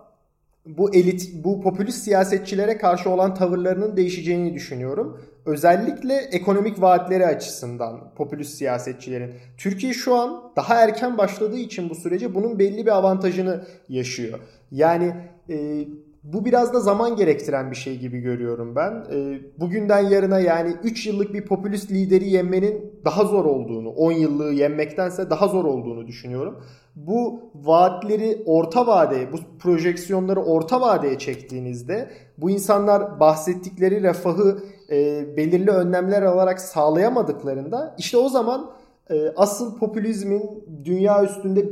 bu 0.65 0.95
elit, 0.95 1.43
bu 1.43 1.61
popülist 1.61 2.03
siyasetçilere 2.03 2.77
karşı 2.77 3.09
olan 3.09 3.35
tavırlarının 3.35 3.97
değişeceğini 3.97 4.53
düşünüyorum. 4.53 5.21
Özellikle 5.45 6.13
ekonomik 6.15 6.81
vaatleri 6.81 7.25
açısından 7.25 8.13
popülist 8.15 8.57
siyasetçilerin. 8.57 9.31
Türkiye 9.57 9.93
şu 9.93 10.15
an 10.15 10.51
daha 10.55 10.75
erken 10.75 11.17
başladığı 11.17 11.57
için 11.57 11.89
bu 11.89 11.95
sürece 11.95 12.35
bunun 12.35 12.59
belli 12.59 12.85
bir 12.85 12.91
avantajını 12.91 13.65
yaşıyor. 13.89 14.39
Yani 14.71 15.13
e, 15.49 15.85
bu 16.23 16.45
biraz 16.45 16.73
da 16.73 16.79
zaman 16.79 17.15
gerektiren 17.15 17.71
bir 17.71 17.75
şey 17.75 17.97
gibi 17.97 18.19
görüyorum 18.19 18.75
ben. 18.75 18.91
E, 18.91 19.39
bugünden 19.59 20.09
yarına 20.09 20.39
yani 20.39 20.75
3 20.83 21.07
yıllık 21.07 21.33
bir 21.33 21.45
popülist 21.45 21.91
lideri 21.91 22.29
yenmenin 22.29 22.91
daha 23.05 23.23
zor 23.23 23.45
olduğunu, 23.45 23.89
10 23.89 24.11
yıllığı 24.11 24.53
yenmektense 24.53 25.29
daha 25.29 25.47
zor 25.47 25.65
olduğunu 25.65 26.07
düşünüyorum. 26.07 26.63
Bu 26.95 27.51
vaatleri 27.55 28.43
orta 28.45 28.87
vadeye, 28.87 29.33
bu 29.33 29.37
projeksiyonları 29.59 30.39
orta 30.39 30.81
vadeye 30.81 31.17
çektiğinizde 31.17 32.11
bu 32.37 32.49
insanlar 32.49 33.19
bahsettikleri 33.19 34.03
refahı 34.03 34.63
e, 34.89 35.25
belirli 35.37 35.71
önlemler 35.71 36.21
alarak 36.21 36.61
sağlayamadıklarında 36.61 37.95
işte 37.99 38.17
o 38.17 38.29
zaman 38.29 38.71
e, 39.09 39.33
asıl 39.35 39.77
popülizmin 39.77 40.63
dünya 40.85 41.23
üstünde 41.23 41.65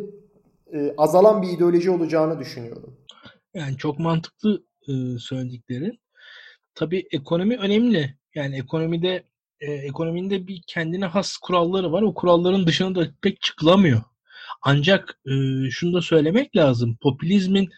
e, 0.73 0.93
azalan 0.97 1.41
bir 1.41 1.49
ideoloji 1.49 1.91
olacağını 1.91 2.39
düşünüyorum. 2.39 2.97
Yani 3.53 3.77
çok 3.77 3.99
mantıklı 3.99 4.63
e, 4.88 4.93
söyledikleri. 5.19 5.91
Tabii 6.75 7.03
ekonomi 7.12 7.57
önemli. 7.57 8.17
Yani 8.36 8.55
ekonomide 8.55 9.23
e, 9.59 9.71
ekonominde 9.71 10.47
bir 10.47 10.62
kendine 10.67 11.05
has 11.05 11.38
kuralları 11.38 11.91
var. 11.91 12.01
O 12.01 12.13
kuralların 12.13 12.67
dışına 12.67 12.95
da 12.95 13.07
pek 13.21 13.41
çıkılamıyor. 13.41 14.01
Ancak 14.63 15.19
e, 15.26 15.32
şunu 15.71 15.93
da 15.93 16.02
söylemek 16.02 16.56
lazım. 16.56 16.97
Popülizmin 17.02 17.69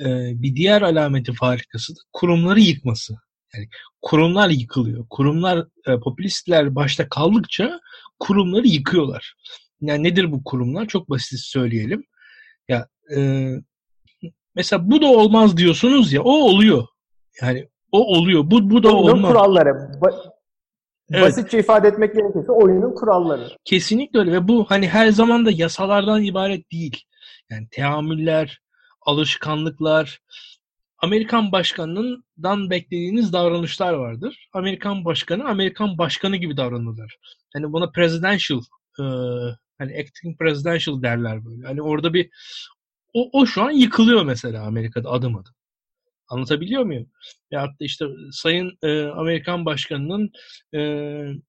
e, 0.00 0.06
bir 0.42 0.56
diğer 0.56 0.82
alameti 0.82 1.32
farikası 1.32 1.92
da 1.96 2.00
kurumları 2.12 2.60
yıkması. 2.60 3.14
Yani 3.54 3.68
kurumlar 4.02 4.50
yıkılıyor. 4.50 5.06
Kurumlar 5.10 5.66
e, 5.86 6.00
popülistler 6.00 6.74
başta 6.74 7.08
kaldıkça 7.08 7.80
kurumları 8.18 8.66
yıkıyorlar. 8.66 9.34
Yani 9.80 10.02
nedir 10.02 10.32
bu 10.32 10.44
kurumlar? 10.44 10.86
Çok 10.86 11.10
basit 11.10 11.40
söyleyelim. 11.40 12.04
Ya 12.68 12.88
e, 13.16 13.48
Mesela 14.58 14.90
bu 14.90 15.02
da 15.02 15.06
olmaz 15.06 15.56
diyorsunuz 15.56 16.12
ya 16.12 16.22
o 16.22 16.30
oluyor. 16.32 16.86
Yani 17.42 17.68
o 17.92 18.16
oluyor. 18.16 18.50
Bu, 18.50 18.70
bu 18.70 18.82
da 18.82 18.88
oyunun 18.88 19.12
olmaz. 19.12 19.30
kuralları. 19.30 19.68
Ba- 19.70 20.30
evet. 21.10 21.22
Basitçe 21.22 21.58
ifade 21.58 21.88
etmek 21.88 22.14
gerekirse 22.14 22.52
oyunun 22.52 22.94
kuralları. 22.94 23.48
Kesinlikle 23.64 24.18
öyle 24.18 24.32
ve 24.32 24.48
bu 24.48 24.64
hani 24.68 24.88
her 24.88 25.08
zaman 25.08 25.46
da 25.46 25.50
yasalardan 25.50 26.22
ibaret 26.22 26.72
değil. 26.72 27.04
Yani 27.50 27.68
teamüller, 27.70 28.60
alışkanlıklar, 29.00 30.20
Amerikan 30.98 31.52
başkanından 31.52 32.70
beklediğiniz 32.70 33.32
davranışlar 33.32 33.92
vardır. 33.92 34.48
Amerikan 34.52 35.04
başkanı 35.04 35.48
Amerikan 35.48 35.98
başkanı 35.98 36.36
gibi 36.36 36.56
davranırlar. 36.56 37.16
Hani 37.52 37.72
buna 37.72 37.90
presidential 37.90 38.60
e, 39.00 39.04
hani 39.78 40.00
acting 40.00 40.38
presidential 40.38 41.02
derler 41.02 41.44
böyle. 41.44 41.66
Hani 41.66 41.82
orada 41.82 42.14
bir 42.14 42.30
o, 43.14 43.40
o 43.40 43.46
şu 43.46 43.62
an 43.62 43.70
yıkılıyor 43.70 44.24
mesela 44.24 44.66
Amerika'da 44.66 45.10
adım 45.10 45.36
adım. 45.36 45.54
Anlatabiliyor 46.28 46.82
muyum? 46.82 47.06
Ya 47.50 47.66
da 47.66 47.74
işte 47.80 48.04
Sayın 48.32 48.78
e, 48.82 49.02
Amerikan 49.02 49.64
Başkanı'nın 49.64 50.30
e, 50.74 50.78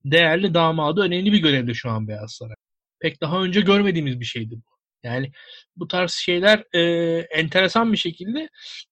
değerli 0.06 0.54
damadı 0.54 1.02
önemli 1.02 1.32
bir 1.34 1.42
görevde 1.42 1.74
şu 1.74 1.89
an 1.89 2.08
Beyaz 2.08 2.32
Saray. 2.32 2.56
Pek 3.00 3.22
daha 3.22 3.44
önce 3.44 3.62
görmediğimiz 3.62 4.20
bir 4.20 4.26
şeydi 4.26 4.56
bu. 4.56 4.70
Yani 5.04 5.32
bu 5.76 5.88
tarz 5.88 6.12
şeyler 6.12 6.63
e, 6.74 6.82
enteresan 7.20 7.94
bir 7.94 7.98
şekilde 7.98 8.50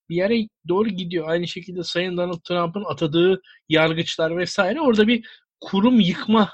bir 0.08 0.16
yere 0.16 0.48
doğru 0.68 0.88
gidiyor. 0.88 1.28
Aynı 1.28 1.48
şekilde 1.48 1.82
Sayın 1.82 2.16
Donald 2.16 2.40
Trump'ın 2.48 2.84
atadığı 2.84 3.40
yargıçlar 3.68 4.36
vesaire 4.36 4.80
orada 4.80 5.08
bir 5.08 5.26
kurum 5.60 6.00
yıkma 6.00 6.50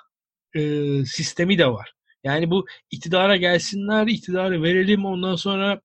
e, 0.56 0.60
sistemi 1.04 1.58
de 1.58 1.66
var. 1.66 1.92
Yani 2.24 2.50
bu 2.50 2.66
iktidara 2.90 3.36
gelsinler, 3.36 4.06
iktidarı 4.06 4.62
verelim 4.62 5.04
ondan 5.04 5.36
sonra 5.36 5.80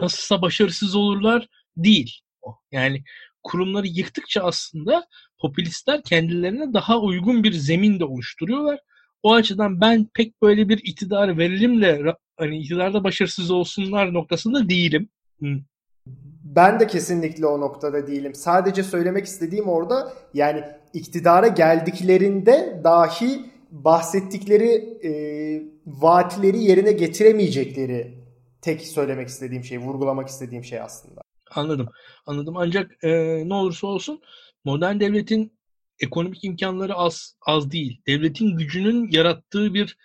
nasılsa 0.00 0.42
başarısız 0.42 0.94
olurlar 0.94 1.46
değil. 1.76 2.20
Yani 2.72 3.02
kurumları 3.42 3.86
yıktıkça 3.86 4.42
aslında 4.42 5.06
popülistler 5.40 6.02
kendilerine 6.02 6.72
daha 6.72 7.00
uygun 7.00 7.42
bir 7.42 7.52
zemin 7.52 8.00
de 8.00 8.04
oluşturuyorlar. 8.04 8.80
O 9.22 9.34
açıdan 9.34 9.80
ben 9.80 10.06
pek 10.14 10.42
böyle 10.42 10.68
bir 10.68 10.78
iktidarı 10.78 11.38
verelim 11.38 11.82
de 11.82 12.16
hani 12.36 12.58
iktidarda 12.58 13.04
başarısız 13.04 13.50
olsunlar 13.50 14.14
noktasında 14.14 14.68
değilim. 14.68 15.08
Hı. 15.40 15.46
Ben 16.44 16.80
de 16.80 16.86
kesinlikle 16.86 17.46
o 17.46 17.60
noktada 17.60 18.06
değilim. 18.06 18.34
Sadece 18.34 18.82
söylemek 18.82 19.24
istediğim 19.24 19.68
orada 19.68 20.12
yani 20.34 20.64
iktidara 20.92 21.46
geldiklerinde 21.48 22.80
dahi 22.84 23.44
bahsettikleri 23.70 24.98
e, 25.06 25.12
vaatleri 25.86 26.58
yerine 26.58 26.92
getiremeyecekleri 26.92 28.14
tek 28.60 28.80
söylemek 28.80 29.28
istediğim 29.28 29.64
şey, 29.64 29.78
vurgulamak 29.78 30.28
istediğim 30.28 30.64
şey 30.64 30.80
aslında. 30.80 31.23
Anladım. 31.54 31.88
Anladım. 32.26 32.56
Ancak 32.56 33.04
e, 33.04 33.08
ne 33.48 33.54
olursa 33.54 33.86
olsun 33.86 34.22
modern 34.64 35.00
devletin 35.00 35.52
ekonomik 36.00 36.44
imkanları 36.44 36.94
az 36.94 37.36
az 37.46 37.70
değil. 37.70 38.00
Devletin 38.06 38.56
gücünün 38.56 39.10
yarattığı 39.10 39.74
bir 39.74 39.96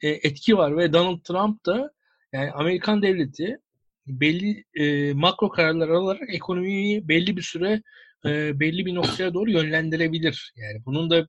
e, 0.00 0.08
etki 0.08 0.56
var 0.56 0.76
ve 0.76 0.92
Donald 0.92 1.20
Trump 1.20 1.66
da 1.66 1.92
yani 2.32 2.52
Amerikan 2.52 3.02
devleti 3.02 3.58
belli 4.06 4.64
e, 4.74 5.12
makro 5.12 5.48
kararlar 5.48 5.88
alarak 5.88 6.34
ekonomiyi 6.34 7.08
belli 7.08 7.36
bir 7.36 7.42
süre 7.42 7.82
e, 8.24 8.60
belli 8.60 8.86
bir 8.86 8.94
noktaya 8.94 9.34
doğru 9.34 9.50
yönlendirebilir. 9.50 10.52
Yani 10.56 10.84
bunun 10.86 11.10
da 11.10 11.28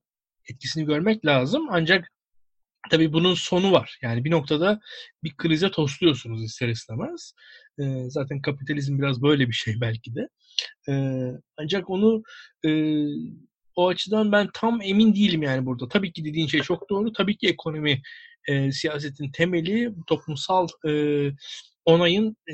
etkisini 0.50 0.86
görmek 0.86 1.26
lazım. 1.26 1.68
Ancak 1.72 2.12
Tabii 2.90 3.14
bunun 3.14 3.34
sonu 3.34 3.72
var. 3.72 4.00
Yani 4.02 4.26
bir 4.26 4.32
noktada 4.32 4.80
bir 5.24 5.38
krize 5.38 5.72
tosluyorsunuz 5.72 6.44
ister 6.44 6.68
istemez. 6.68 7.34
E, 7.80 8.10
zaten 8.10 8.42
kapitalizm 8.42 9.00
biraz 9.00 9.22
böyle 9.22 9.48
bir 9.48 9.54
şey 9.54 9.82
belki 9.82 10.16
de. 10.16 10.30
E, 10.90 10.94
ancak 11.58 11.90
onu 11.90 12.24
e, 12.66 12.70
o 13.76 13.88
açıdan 13.88 14.32
ben 14.32 14.50
tam 14.54 14.82
emin 14.82 15.16
değilim 15.16 15.44
yani 15.44 15.66
burada. 15.66 15.88
Tabii 15.88 16.14
ki 16.14 16.26
dediğin 16.26 16.48
şey 16.48 16.62
çok 16.62 16.90
doğru. 16.90 17.14
Tabii 17.14 17.38
ki 17.38 17.48
ekonomi 17.48 18.02
e, 18.48 18.72
siyasetin 18.72 19.32
temeli, 19.32 19.94
toplumsal 20.08 20.68
e, 20.88 20.92
onayın 21.86 22.38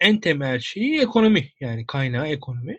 en 0.00 0.20
temel 0.20 0.58
şeyi 0.60 1.00
ekonomi. 1.00 1.50
Yani 1.60 1.86
kaynağı 1.86 2.26
ekonomi. 2.26 2.78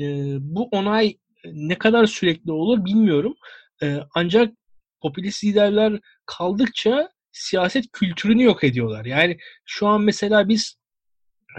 E, 0.00 0.04
bu 0.40 0.68
onay 0.72 1.16
ne 1.44 1.78
kadar 1.78 2.06
sürekli 2.06 2.52
olur 2.52 2.84
bilmiyorum. 2.84 3.34
E, 3.82 3.98
ancak 4.14 4.54
popülist 5.00 5.44
liderler 5.44 6.00
kaldıkça 6.26 7.11
siyaset 7.32 7.92
kültürünü 7.92 8.42
yok 8.42 8.64
ediyorlar. 8.64 9.04
Yani 9.04 9.38
şu 9.64 9.86
an 9.86 10.00
mesela 10.00 10.48
biz 10.48 10.76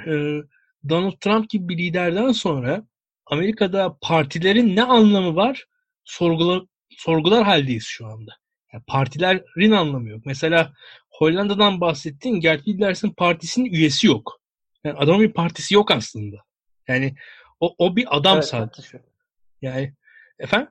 e, 0.07 0.11
Donald 0.89 1.19
Trump 1.19 1.49
gibi 1.49 1.69
bir 1.69 1.77
liderden 1.77 2.31
sonra 2.31 2.83
Amerika'da 3.25 3.97
partilerin 4.01 4.75
ne 4.75 4.83
anlamı 4.83 5.35
var 5.35 5.65
sorgular, 6.05 6.63
sorgular 6.89 7.43
haldeyiz 7.43 7.85
şu 7.85 8.07
anda. 8.07 8.31
Yani 8.73 8.83
partilerin 8.87 9.71
anlamı 9.71 10.09
yok. 10.09 10.25
Mesela 10.25 10.73
Hollanda'dan 11.09 11.81
bahsettiğin 11.81 12.39
Gert 12.39 12.65
Wilders'in 12.65 13.09
partisinin 13.09 13.73
üyesi 13.73 14.07
yok. 14.07 14.41
Yani 14.83 14.97
adamın 14.97 15.21
bir 15.21 15.33
partisi 15.33 15.73
yok 15.73 15.91
aslında. 15.91 16.37
Yani 16.87 17.15
o, 17.59 17.75
o 17.77 17.95
bir 17.95 18.17
adam 18.17 18.35
evet, 18.35 18.45
sadece. 18.45 19.01
Yani 19.61 19.93
efendim? 20.39 20.69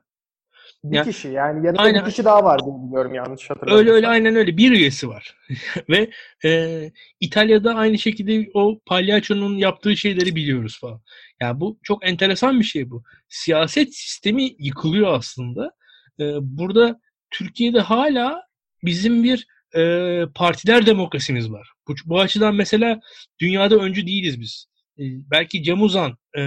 Bir 0.83 0.95
ya, 0.95 1.03
kişi 1.03 1.27
yani 1.27 1.65
yanında 1.65 1.81
aynen, 1.81 2.05
bir 2.05 2.09
kişi 2.09 2.25
daha 2.25 2.43
var 2.43 2.59
diye 2.65 2.75
biliyorum 2.87 3.13
yanlış 3.13 3.49
hatırlamıyorsam. 3.49 3.79
Öyle 3.79 3.91
öyle 3.91 4.07
aynen 4.07 4.35
öyle 4.35 4.57
bir 4.57 4.71
üyesi 4.71 5.07
var. 5.07 5.37
Ve 5.89 6.09
e, 6.45 6.91
İtalya'da 7.19 7.75
aynı 7.75 7.97
şekilde 7.97 8.49
o 8.53 8.79
palyaçonun 8.85 9.57
yaptığı 9.57 9.97
şeyleri 9.97 10.35
biliyoruz 10.35 10.79
falan. 10.81 11.01
Yani 11.41 11.59
bu 11.59 11.79
çok 11.83 12.07
enteresan 12.07 12.59
bir 12.59 12.65
şey 12.65 12.89
bu. 12.89 13.03
Siyaset 13.29 13.95
sistemi 13.95 14.49
yıkılıyor 14.59 15.13
aslında. 15.13 15.71
E, 16.19 16.23
burada 16.41 16.99
Türkiye'de 17.31 17.79
hala 17.79 18.41
bizim 18.83 19.23
bir 19.23 19.47
e, 19.75 20.23
partiler 20.35 20.85
demokrasimiz 20.85 21.51
var. 21.51 21.71
Bu, 21.87 21.93
bu 22.05 22.19
açıdan 22.19 22.55
mesela 22.55 22.99
dünyada 23.39 23.75
öncü 23.75 24.07
değiliz 24.07 24.39
biz. 24.39 24.67
E, 24.99 25.03
belki 25.31 25.63
Cem 25.63 25.81
Uzan 25.81 26.17
e, 26.37 26.41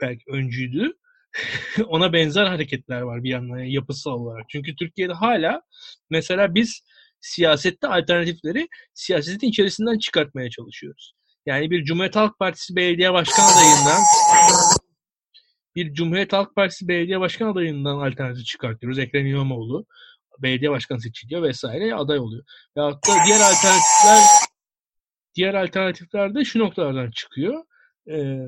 belki 0.00 0.24
öncüydü. 0.28 0.92
ona 1.86 2.12
benzer 2.12 2.44
hareketler 2.44 3.00
var 3.00 3.24
bir 3.24 3.30
yandan 3.30 3.58
yani 3.58 3.72
yapısal 3.72 4.10
olarak. 4.10 4.44
Çünkü 4.48 4.76
Türkiye'de 4.76 5.12
hala 5.12 5.62
mesela 6.10 6.54
biz 6.54 6.82
siyasette 7.20 7.88
alternatifleri 7.88 8.68
siyasetin 8.94 9.48
içerisinden 9.48 9.98
çıkartmaya 9.98 10.50
çalışıyoruz. 10.50 11.14
Yani 11.46 11.70
bir 11.70 11.84
Cumhuriyet 11.84 12.16
Halk 12.16 12.38
Partisi 12.38 12.76
belediye 12.76 13.12
başkan 13.12 13.42
adayından 13.42 14.02
bir 15.76 15.94
Cumhuriyet 15.94 16.32
Halk 16.32 16.54
Partisi 16.56 16.88
belediye 16.88 17.20
başkan 17.20 17.52
adayından 17.52 17.98
alternatif 17.98 18.46
çıkartıyoruz. 18.46 18.98
Ekrem 18.98 19.26
İmamoğlu 19.26 19.86
belediye 20.38 20.70
başkanı 20.70 21.00
seçiliyor 21.00 21.42
vesaire 21.42 21.94
aday 21.94 22.18
oluyor. 22.18 22.44
Ya 22.76 22.84
hatta 22.84 23.12
diğer 23.26 23.40
alternatifler 23.40 24.22
diğer 25.34 25.54
alternatifler 25.54 26.34
de 26.34 26.44
şu 26.44 26.58
noktalardan 26.58 27.10
çıkıyor. 27.10 27.64
Ee, 28.10 28.38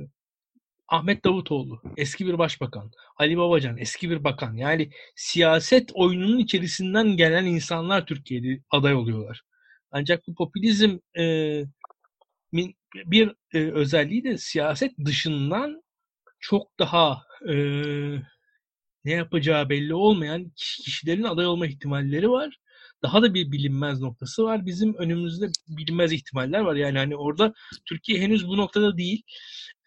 Ahmet 0.88 1.24
Davutoğlu 1.24 1.82
eski 1.96 2.26
bir 2.26 2.38
başbakan, 2.38 2.90
Ali 3.16 3.36
Babacan 3.38 3.78
eski 3.78 4.10
bir 4.10 4.24
bakan. 4.24 4.54
Yani 4.56 4.90
siyaset 5.16 5.90
oyununun 5.94 6.38
içerisinden 6.38 7.16
gelen 7.16 7.44
insanlar 7.44 8.06
Türkiye'de 8.06 8.62
aday 8.70 8.94
oluyorlar. 8.94 9.42
Ancak 9.90 10.28
bu 10.28 10.34
popülizm 10.34 10.98
e, 11.18 11.24
bir 12.94 13.32
e, 13.54 13.58
özelliği 13.58 14.24
de 14.24 14.38
siyaset 14.38 14.92
dışından 15.04 15.82
çok 16.40 16.78
daha 16.78 17.22
e, 17.48 17.54
ne 19.04 19.12
yapacağı 19.12 19.68
belli 19.68 19.94
olmayan 19.94 20.52
kişilerin 20.56 21.22
aday 21.22 21.46
olma 21.46 21.66
ihtimalleri 21.66 22.30
var. 22.30 22.58
Daha 23.04 23.22
da 23.22 23.34
bir 23.34 23.52
bilinmez 23.52 24.00
noktası 24.00 24.44
var. 24.44 24.66
Bizim 24.66 24.94
önümüzde 24.94 25.48
bilinmez 25.68 26.12
ihtimaller 26.12 26.60
var. 26.60 26.76
Yani 26.76 26.98
hani 26.98 27.16
orada 27.16 27.54
Türkiye 27.88 28.20
henüz 28.20 28.48
bu 28.48 28.56
noktada 28.56 28.98
değil. 28.98 29.22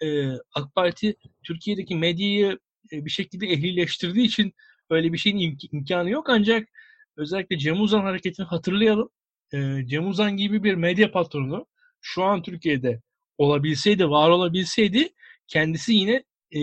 Ee, 0.01 0.29
AK 0.53 0.75
Parti 0.75 1.15
Türkiye'deki 1.43 1.95
medyayı 1.95 2.59
e, 2.91 3.05
bir 3.05 3.09
şekilde 3.09 3.47
ehlileştirdiği 3.47 4.25
için 4.25 4.53
öyle 4.89 5.13
bir 5.13 5.17
şeyin 5.17 5.37
imk- 5.37 5.69
imkanı 5.71 6.09
yok. 6.09 6.29
Ancak 6.29 6.69
özellikle 7.17 7.57
Cem 7.57 7.81
Uzan 7.81 8.01
hareketini 8.01 8.45
hatırlayalım. 8.45 9.09
Ee, 9.53 9.81
Cem 9.85 10.07
Uzan 10.07 10.37
gibi 10.37 10.63
bir 10.63 10.75
medya 10.75 11.11
patronu 11.11 11.65
şu 12.01 12.23
an 12.23 12.41
Türkiye'de 12.43 13.01
olabilseydi, 13.37 14.09
var 14.09 14.29
olabilseydi 14.29 15.09
kendisi 15.47 15.93
yine 15.93 16.23
e, 16.51 16.59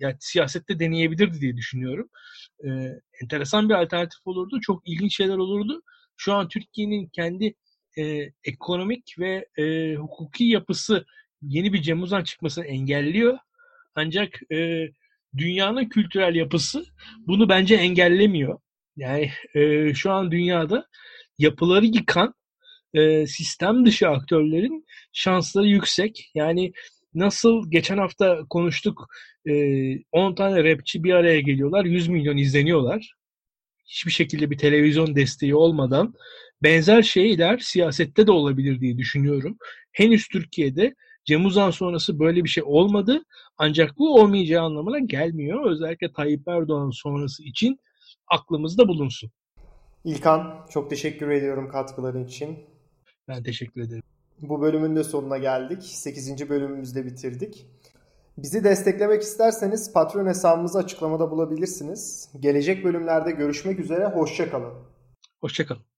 yani 0.00 0.16
siyasette 0.20 0.78
deneyebilirdi 0.78 1.40
diye 1.40 1.56
düşünüyorum. 1.56 2.08
E, 2.64 2.68
enteresan 3.22 3.68
bir 3.68 3.74
alternatif 3.74 4.26
olurdu. 4.26 4.60
Çok 4.60 4.88
ilginç 4.88 5.16
şeyler 5.16 5.36
olurdu. 5.36 5.82
Şu 6.16 6.34
an 6.34 6.48
Türkiye'nin 6.48 7.08
kendi 7.08 7.54
e, 7.98 8.32
ekonomik 8.44 9.14
ve 9.18 9.46
e, 9.58 9.94
hukuki 9.94 10.44
yapısı 10.44 11.06
yeni 11.42 11.72
bir 11.72 11.82
Cem 11.82 12.02
Uzan 12.02 12.24
çıkmasını 12.24 12.64
engelliyor. 12.64 13.38
Ancak 13.94 14.52
e, 14.52 14.88
dünyanın 15.36 15.88
kültürel 15.88 16.34
yapısı 16.34 16.84
bunu 17.26 17.48
bence 17.48 17.74
engellemiyor. 17.74 18.58
Yani 18.96 19.30
e, 19.54 19.94
şu 19.94 20.12
an 20.12 20.30
dünyada 20.30 20.86
yapıları 21.38 21.86
yıkan 21.86 22.34
e, 22.94 23.26
sistem 23.26 23.86
dışı 23.86 24.08
aktörlerin 24.08 24.86
şansları 25.12 25.66
yüksek. 25.66 26.30
Yani 26.34 26.72
nasıl 27.16 27.70
geçen 27.70 27.98
hafta 27.98 28.38
konuştuk 28.50 29.06
10 29.46 29.52
e, 29.52 30.34
tane 30.36 30.64
rapçi 30.64 31.04
bir 31.04 31.12
araya 31.12 31.40
geliyorlar 31.40 31.84
100 31.84 32.08
milyon 32.08 32.36
izleniyorlar. 32.36 33.12
Hiçbir 33.86 34.10
şekilde 34.12 34.50
bir 34.50 34.58
televizyon 34.58 35.16
desteği 35.16 35.54
olmadan 35.54 36.14
benzer 36.62 37.02
şeyler 37.02 37.58
siyasette 37.58 38.26
de 38.26 38.32
olabilir 38.32 38.80
diye 38.80 38.98
düşünüyorum. 38.98 39.58
Henüz 39.92 40.28
Türkiye'de 40.28 40.94
Cem 41.24 41.44
Uzan 41.44 41.70
sonrası 41.70 42.18
böyle 42.18 42.44
bir 42.44 42.48
şey 42.48 42.64
olmadı. 42.66 43.22
Ancak 43.58 43.98
bu 43.98 44.14
olmayacağı 44.14 44.64
anlamına 44.64 44.98
gelmiyor. 44.98 45.70
Özellikle 45.70 46.12
Tayyip 46.12 46.48
Erdoğan 46.48 46.90
sonrası 46.90 47.42
için 47.42 47.78
aklımızda 48.28 48.88
bulunsun. 48.88 49.30
İlkan 50.04 50.66
çok 50.70 50.90
teşekkür 50.90 51.30
ediyorum 51.30 51.68
katkıların 51.68 52.24
için. 52.24 52.58
Ben 53.28 53.42
teşekkür 53.42 53.80
ederim. 53.80 54.02
Bu 54.42 54.60
bölümün 54.60 54.96
de 54.96 55.04
sonuna 55.04 55.38
geldik. 55.38 55.82
8. 55.82 56.48
bölümümüzde 56.48 57.06
bitirdik. 57.06 57.66
Bizi 58.38 58.64
desteklemek 58.64 59.22
isterseniz 59.22 59.92
Patreon 59.92 60.26
hesabımızı 60.26 60.78
açıklamada 60.78 61.30
bulabilirsiniz. 61.30 62.28
Gelecek 62.40 62.84
bölümlerde 62.84 63.30
görüşmek 63.30 63.80
üzere. 63.80 64.06
Hoşçakalın. 64.06 64.74
Hoşçakalın. 65.40 65.95